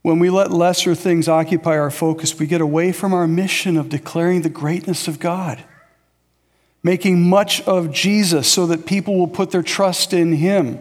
When 0.00 0.18
we 0.18 0.30
let 0.30 0.50
lesser 0.50 0.94
things 0.94 1.28
occupy 1.28 1.76
our 1.78 1.90
focus, 1.90 2.38
we 2.38 2.46
get 2.46 2.62
away 2.62 2.92
from 2.92 3.12
our 3.12 3.26
mission 3.26 3.76
of 3.76 3.90
declaring 3.90 4.40
the 4.40 4.48
greatness 4.48 5.06
of 5.06 5.18
God, 5.18 5.62
making 6.82 7.28
much 7.28 7.60
of 7.62 7.92
Jesus 7.92 8.50
so 8.50 8.66
that 8.68 8.86
people 8.86 9.18
will 9.18 9.28
put 9.28 9.50
their 9.50 9.62
trust 9.62 10.14
in 10.14 10.32
Him. 10.32 10.78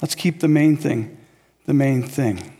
Let's 0.00 0.14
keep 0.14 0.38
the 0.38 0.48
main 0.48 0.76
thing 0.76 1.18
the 1.64 1.74
main 1.74 2.02
thing. 2.02 2.56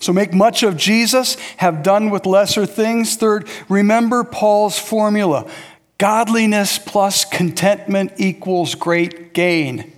So 0.00 0.12
make 0.14 0.32
much 0.32 0.62
of 0.62 0.76
Jesus, 0.76 1.36
have 1.58 1.82
done 1.82 2.10
with 2.10 2.26
lesser 2.26 2.64
things. 2.64 3.16
Third, 3.16 3.46
remember 3.68 4.24
Paul's 4.24 4.78
formula 4.78 5.48
godliness 5.98 6.78
plus 6.78 7.24
contentment 7.24 8.12
equals 8.16 8.74
great 8.74 9.34
gain. 9.34 9.92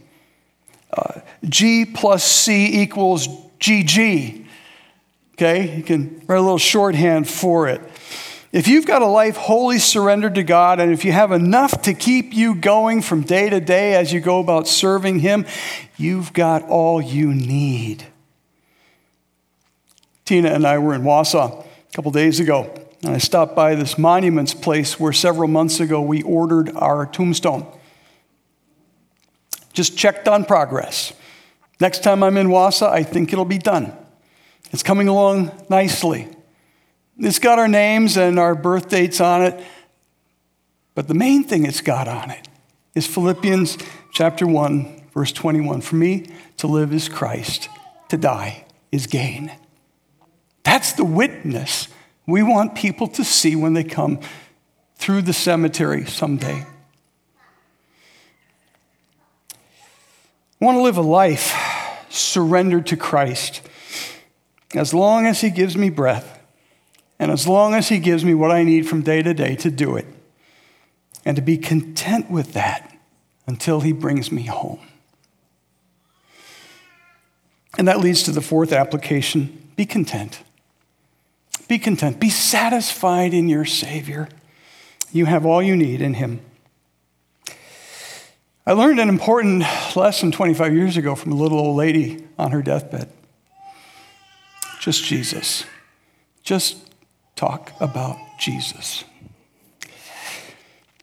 Uh, 0.93 1.21
G 1.45 1.85
plus 1.85 2.25
C 2.25 2.83
equals 2.83 3.29
GG. 3.59 4.47
Okay, 5.35 5.77
you 5.77 5.83
can 5.83 6.23
write 6.27 6.37
a 6.37 6.43
little 6.43 6.59
shorthand 6.59 7.29
for 7.29 7.69
it. 7.69 7.81
If 8.53 8.69
you've 8.69 8.87
got 8.87 9.03
a 9.03 9.07
life 9.07 9.37
wholly 9.37 9.81
surrendered 9.81 10.37
to 10.37 10.45
God, 10.45 10.79
and 10.79 10.93
if 10.93 11.05
you 11.05 11.11
have 11.11 11.33
enough 11.33 11.83
to 11.83 11.93
keep 11.93 12.33
you 12.33 12.55
going 12.55 13.03
from 13.03 13.23
day 13.23 13.51
to 13.51 13.59
day 13.59 13.97
as 13.97 14.13
you 14.13 14.21
go 14.21 14.39
about 14.39 14.69
serving 14.69 15.19
Him, 15.19 15.45
you've 15.97 16.33
got 16.33 16.63
all 16.63 17.03
you 17.03 17.35
need. 17.35 18.07
Tina 20.25 20.51
and 20.51 20.65
I 20.65 20.79
were 20.79 20.95
in 20.95 21.03
Wausau 21.03 21.65
a 21.65 21.93
couple 21.93 22.13
days 22.13 22.39
ago, 22.39 22.73
and 23.05 23.15
I 23.15 23.19
stopped 23.19 23.55
by 23.55 23.75
this 23.75 23.99
monuments 23.99 24.55
place 24.55 24.99
where 24.99 25.13
several 25.13 25.49
months 25.49 25.81
ago 25.81 26.01
we 26.01 26.23
ordered 26.23 26.75
our 26.75 27.07
tombstone. 27.07 27.67
Just 29.73 29.99
checked 29.99 30.29
on 30.29 30.45
progress. 30.45 31.13
Next 31.81 32.03
time 32.03 32.23
I'm 32.23 32.37
in 32.37 32.49
Wausau, 32.49 32.89
I 32.89 33.03
think 33.03 33.33
it'll 33.33 33.45
be 33.45 33.59
done. 33.59 33.93
It's 34.73 34.83
coming 34.83 35.09
along 35.09 35.51
nicely. 35.69 36.29
It's 37.19 37.39
got 37.39 37.59
our 37.59 37.69
names 37.69 38.17
and 38.17 38.39
our 38.39 38.55
birth 38.55 38.89
dates 38.89 39.21
on 39.21 39.43
it, 39.43 39.63
but 40.95 41.07
the 41.09 41.15
main 41.15 41.45
thing 41.45 41.67
it's 41.67 41.81
got 41.81 42.09
on 42.09 42.31
it 42.31 42.49
is 42.95 43.07
Philippians 43.07 43.79
chapter 44.13 44.47
1, 44.47 45.03
verse 45.13 45.33
21. 45.33 45.81
For 45.81 45.97
me, 45.97 46.27
to 46.57 46.67
live 46.67 46.93
is 46.93 47.09
Christ, 47.09 47.69
to 48.09 48.17
die 48.17 48.65
is 48.91 49.07
gain. 49.07 49.53
That's 50.63 50.93
the 50.93 51.05
witness 51.05 51.89
we 52.27 52.43
want 52.43 52.75
people 52.75 53.09
to 53.09 53.25
see 53.25 53.55
when 53.57 53.75
they 53.75 53.85
come 53.85 54.21
through 54.97 55.23
the 55.23 55.33
cemetery 55.33 56.07
someday. 56.07 56.67
I 60.61 60.65
want 60.65 60.79
to 60.79 60.83
live 60.83 60.97
a 60.97 61.03
life 61.03 61.55
surrendered 62.09 62.87
to 62.87 62.97
Christ 62.97 63.61
as 64.75 64.95
long 64.95 65.27
as 65.27 65.41
He 65.41 65.51
gives 65.51 65.77
me 65.77 65.91
breath 65.91 66.41
and 67.19 67.31
as 67.31 67.47
long 67.47 67.75
as 67.75 67.89
He 67.89 67.99
gives 67.99 68.25
me 68.25 68.35
what 68.35 68.51
I 68.51 68.63
need 68.63 68.89
from 68.89 69.03
day 69.03 69.23
to 69.23 69.35
day 69.35 69.57
to 69.57 69.71
do 69.71 69.97
it, 69.97 70.07
and 71.25 71.37
to 71.37 71.43
be 71.43 71.57
content 71.57 72.31
with 72.31 72.53
that 72.53 72.97
until 73.47 73.81
He 73.81 73.93
brings 73.93 74.33
me 74.33 74.43
home. 74.43 74.81
And 77.77 77.89
that 77.89 78.01
leads 78.01 78.23
to 78.25 78.33
the 78.33 78.41
fourth 78.41 78.73
application 78.73 79.73
be 79.77 79.87
content. 79.87 80.43
Be 81.69 81.79
content. 81.79 82.21
Be 82.21 82.31
satisfied 82.31 83.33
in 83.35 83.49
your 83.49 83.65
Savior. 83.65 84.29
You 85.13 85.27
have 85.27 85.47
all 85.47 85.63
you 85.63 85.77
need 85.77 86.01
in 86.01 86.15
Him. 86.15 86.41
I 88.67 88.73
learned 88.73 88.99
an 88.99 89.09
important 89.09 89.65
lesson 89.95 90.33
25 90.33 90.75
years 90.75 90.97
ago 90.97 91.15
from 91.15 91.33
a 91.33 91.35
little 91.35 91.59
old 91.59 91.77
lady 91.77 92.27
on 92.39 92.51
her 92.53 92.63
deathbed. 92.63 93.11
Just 94.81 95.05
Jesus. 95.05 95.65
Just 96.43 96.91
talk 97.37 97.73
about 97.81 98.17
Jesus. 98.39 99.05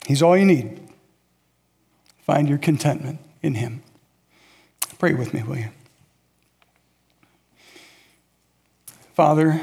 He's 0.07 0.21
all 0.21 0.37
you 0.37 0.45
need. 0.45 0.79
Find 2.25 2.49
your 2.49 2.57
contentment 2.57 3.19
in 3.41 3.55
Him. 3.55 3.83
Pray 4.99 5.13
with 5.13 5.33
me, 5.33 5.43
will 5.43 5.57
you? 5.57 5.69
Father, 9.13 9.59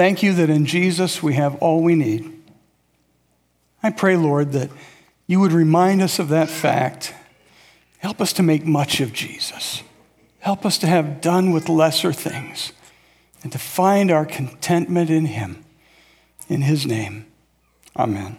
thank 0.00 0.22
you 0.22 0.32
that 0.32 0.48
in 0.48 0.64
Jesus 0.64 1.22
we 1.22 1.34
have 1.34 1.56
all 1.56 1.82
we 1.82 1.94
need. 1.94 2.32
I 3.82 3.90
pray, 3.90 4.16
Lord, 4.16 4.52
that 4.52 4.70
you 5.26 5.40
would 5.40 5.52
remind 5.52 6.00
us 6.00 6.18
of 6.18 6.30
that 6.30 6.48
fact. 6.48 7.12
Help 7.98 8.18
us 8.18 8.32
to 8.32 8.42
make 8.42 8.64
much 8.64 9.02
of 9.02 9.12
Jesus. 9.12 9.82
Help 10.38 10.64
us 10.64 10.78
to 10.78 10.86
have 10.86 11.20
done 11.20 11.52
with 11.52 11.68
lesser 11.68 12.14
things 12.14 12.72
and 13.42 13.52
to 13.52 13.58
find 13.58 14.10
our 14.10 14.24
contentment 14.24 15.10
in 15.10 15.26
Him. 15.26 15.66
In 16.48 16.62
His 16.62 16.86
name, 16.86 17.26
amen. 17.94 18.38